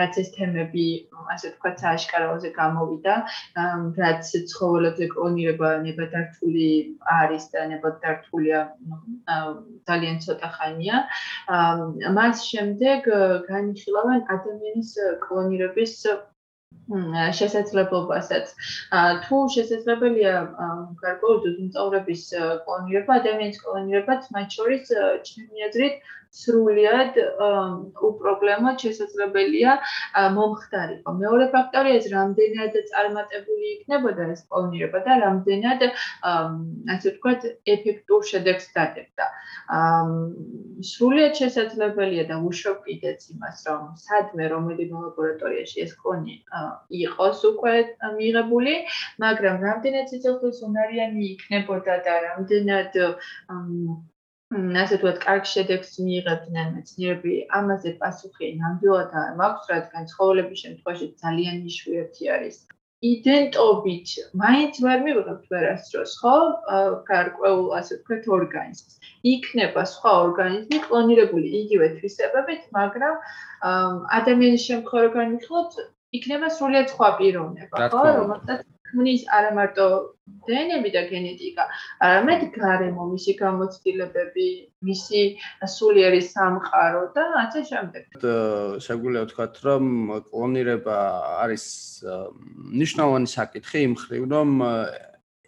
[0.00, 0.86] რაც ეს თემები,
[1.34, 3.14] ასე ვთქვათ, სააშკაროზე გამოვიდა,
[4.02, 6.68] რაც ცხოველებზე კლონირება ნებადართული
[7.20, 8.58] არის და ნებადართულია
[9.88, 11.00] ძალიან ცოტა ხანია.
[12.18, 13.10] მას შემდეგ
[13.48, 14.94] განიხილავენ ადამიანის
[15.26, 15.98] კლონირების
[17.38, 18.50] შესაძლებლობასაც.
[19.24, 20.34] თუ შესაძლებელია
[21.04, 22.24] გარკვეული ძუძუმწოვრების
[22.64, 24.92] კლონირება, ადამიანის კლონირებაც მათ შორის
[25.28, 25.94] ჩემი აზრით
[26.34, 27.18] სრულიად
[28.08, 29.74] უპრობლემოდ შესაძლებელია
[30.36, 31.14] მომხდარიყო.
[31.22, 35.84] მეორე ფაქტორია ეს რამდენად წარმატებული იქნებოდა ეს კლონირება და რამდენად
[36.94, 39.28] ასე ვთქვათ ეფექტურ შედეგს დადებდა.
[40.90, 46.36] სრულიად შესაძლებელია და უშობ კიდეც იმას, რომ სადმე რომელი ლაბორატორიაში ეს კლონი
[47.04, 47.74] იყოს უკვე
[48.18, 48.74] მიღებული,
[49.24, 52.98] მაგრამ რამდენად სიცოცხლის უნარიანი იქნებოდა და რამდენად
[54.54, 61.56] ასე ვთქვათ, კარგ შედეგს მიიღებდნენ მეცნიერები, ამაზე პასუხი ნამდვილად არ მაქვს, რადგან ცხოველების შემთხვევაში ძალიან
[61.62, 62.56] მნიშვნელოვანი არის.
[63.04, 66.36] იდენტობით მაინც ვერ მივიღებთ ვერასდროს, ხო?
[67.10, 68.94] გარკვეულ ასე ვთქვათ ორგანიზმს.
[69.34, 73.16] იქნება სხვა ორგანიზმი კლონირებული იგივე თვისებებით, მაგრამ
[74.20, 75.72] ადამიანის შემთხვევაში განიხილოთ,
[76.20, 78.04] იქნება სრულიად სხვა პიროვნება, ხო?
[78.22, 78.62] რომელსაც
[78.94, 79.86] ქმნის არა მარტო
[80.46, 81.64] დნმ და გენეტიკა,
[82.06, 84.46] არამედ გარემო, მისი გამოცდილებები,
[84.88, 85.22] მისი
[85.74, 88.04] სულიერი სამყარო და ასე შემდეგ.
[88.86, 89.84] შეგვიძლია ვთქვათ, რომ
[90.30, 90.98] კლონირება
[91.42, 91.64] არის
[92.84, 94.48] ნიშნავანი საკითხი იმ ხრივ, რომ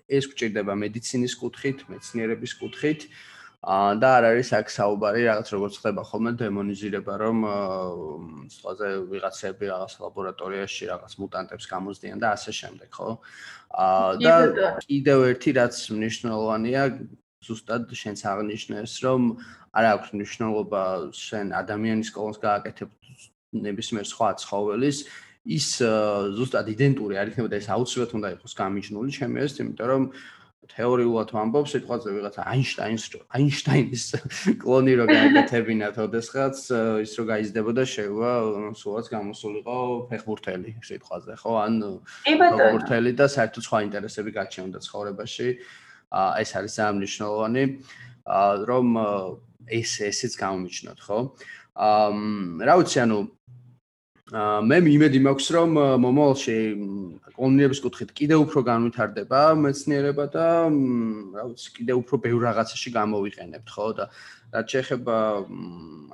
[0.06, 3.00] ეს გვჭირდება მედიცინის კუთხით, მეცნიერების კუთხით.
[3.06, 7.38] აა და არ არის აქ საუბარი რაღაც როგორც ხდება ხოლმე დემონიზირება, რომ
[8.52, 13.08] სხვაზე ვიღაცები რაღაც ლაბორატორიაში რაღაც მუტანტებს გამოზდიან და ასე შემდეგ, ხო?
[13.74, 14.34] აა და
[14.86, 16.82] კიდევ ერთი რაც მნიშვნელოვანია,
[17.46, 19.20] ზუსტად შენც აღნიშნეს, რომ
[19.76, 20.82] არ აქვს მნიშვნელობა
[21.14, 22.90] შენ ადამიანის კოლონს გააკეთებ
[23.66, 24.98] ნებისმიერ სხვა ცხოველის
[25.46, 25.66] ის
[26.36, 30.02] ზუსტად იდენტური არ იქნება და ეს აუცილებლად უნდა იყოს გამიჯნული ჩემი აზრით, იმიტომ რომ
[30.70, 33.04] თეორიულად ვამბობ სიტყვაზე ვიღაცა აინშტაინს
[33.38, 34.04] აინშტაინის
[34.62, 36.56] კლონი რო გააკეთებინათ ოდესღაც
[37.04, 38.32] ის რო გაიზრდებოდა შევა
[38.80, 39.76] სულაც გამოსულიყო
[40.10, 41.52] ფეხბურთელი სიტყვაზე ხო?
[41.62, 41.74] ან
[42.26, 45.48] ფეხბურთელი და საერთოდ სხვა ინტერესები გაჩნდა ცხოვრებაში.
[46.16, 47.64] ეს არის სამნიშნულოვანი
[48.70, 48.88] რომ
[49.66, 51.18] ეს ესეც გამომიჩნოთ ხო?
[51.76, 53.18] აა რა ვიცი ანუ
[54.26, 56.54] მე იმედი მაქვს რომ მომავალში
[57.36, 63.86] კონკრეტების კუთხით კიდევ უფრო განვითარდება მეცნიერება და რა ვიცი კიდევ უფრო ბევრ რაღაცაში გამოვიყენებთ ხო?
[63.94, 64.04] და
[64.50, 65.16] რაც შეეხება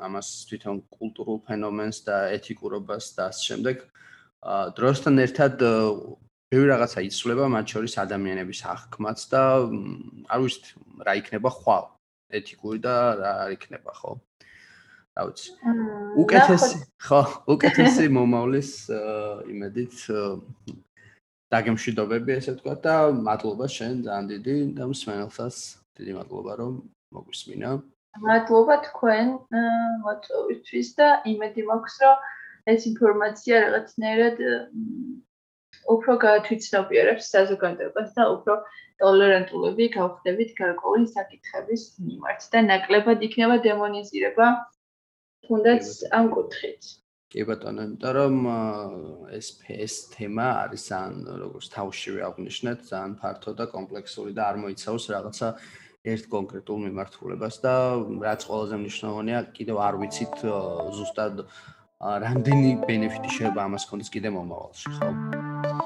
[0.04, 3.76] ამას თვითონ კულტურულ ფენომენს და ეთიკურობას და ამ შემდეგ
[4.76, 5.56] დროსთან ერთად
[6.52, 9.42] ბევრ რაღაცა იცვლება მათ შორის ადამიანების აღქმაც და
[10.28, 11.84] არ ვიცი რა იქნება ხვალ
[12.28, 12.94] ეთიკური და
[13.24, 14.20] რა არ იქნება ხო
[15.16, 15.50] რა ვიცი.
[16.22, 17.20] უკეთესი, ხო,
[17.54, 18.70] უკეთესი მომავლის
[19.52, 19.96] იმედით
[21.52, 25.56] დაგემშვიდობები ესე ვთქვა და მადლობა შენ ძალიან დიდი და მსმენელსაც
[26.00, 26.72] დიდი მადლობა რომ
[27.12, 27.70] მოგვისმინა.
[28.24, 29.28] მადლობა თქვენ
[30.04, 32.16] მოწვევისთვის და იმედი მაქვს რომ
[32.72, 34.36] ეს ინფორმაცია რაღაცნაირად
[35.92, 38.54] უფრო გაათვიცნობიერებს საზოგადოებას და უფრო
[39.02, 44.46] ტოლერანტულები გავხდებით გარკვეული საკითხების მიმართ და ნაკლებად იქნება დემონიზირება
[45.46, 45.84] თუნდაც
[46.16, 46.82] ამ კუთხით.
[47.32, 48.34] კი ბატონო, იმიტომ რომ
[49.32, 51.12] ეს ეს თემა არის ან
[51.42, 55.48] როგორც თავშივე აღნიშნეთ, ძალიან ფართო და კომპლექსური და არ მოიცავს რაღაცა
[56.12, 57.74] ერთ კონკრეტულ მიმართულებას და
[58.26, 60.36] რაც ყველაზე მნიშვნელოვანია, კიდევ არ ვიცით
[60.98, 61.34] ზუსტად
[62.02, 65.08] რამდენი ბენეფიტი შეიძლება ამას კონდეს კიდე მომავალში, ხო?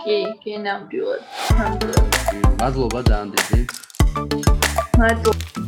[0.02, 1.22] კი, კი, ნამდვილად.
[2.58, 3.60] მადლობა ძალიან დიდი.
[4.96, 5.65] მადლობა.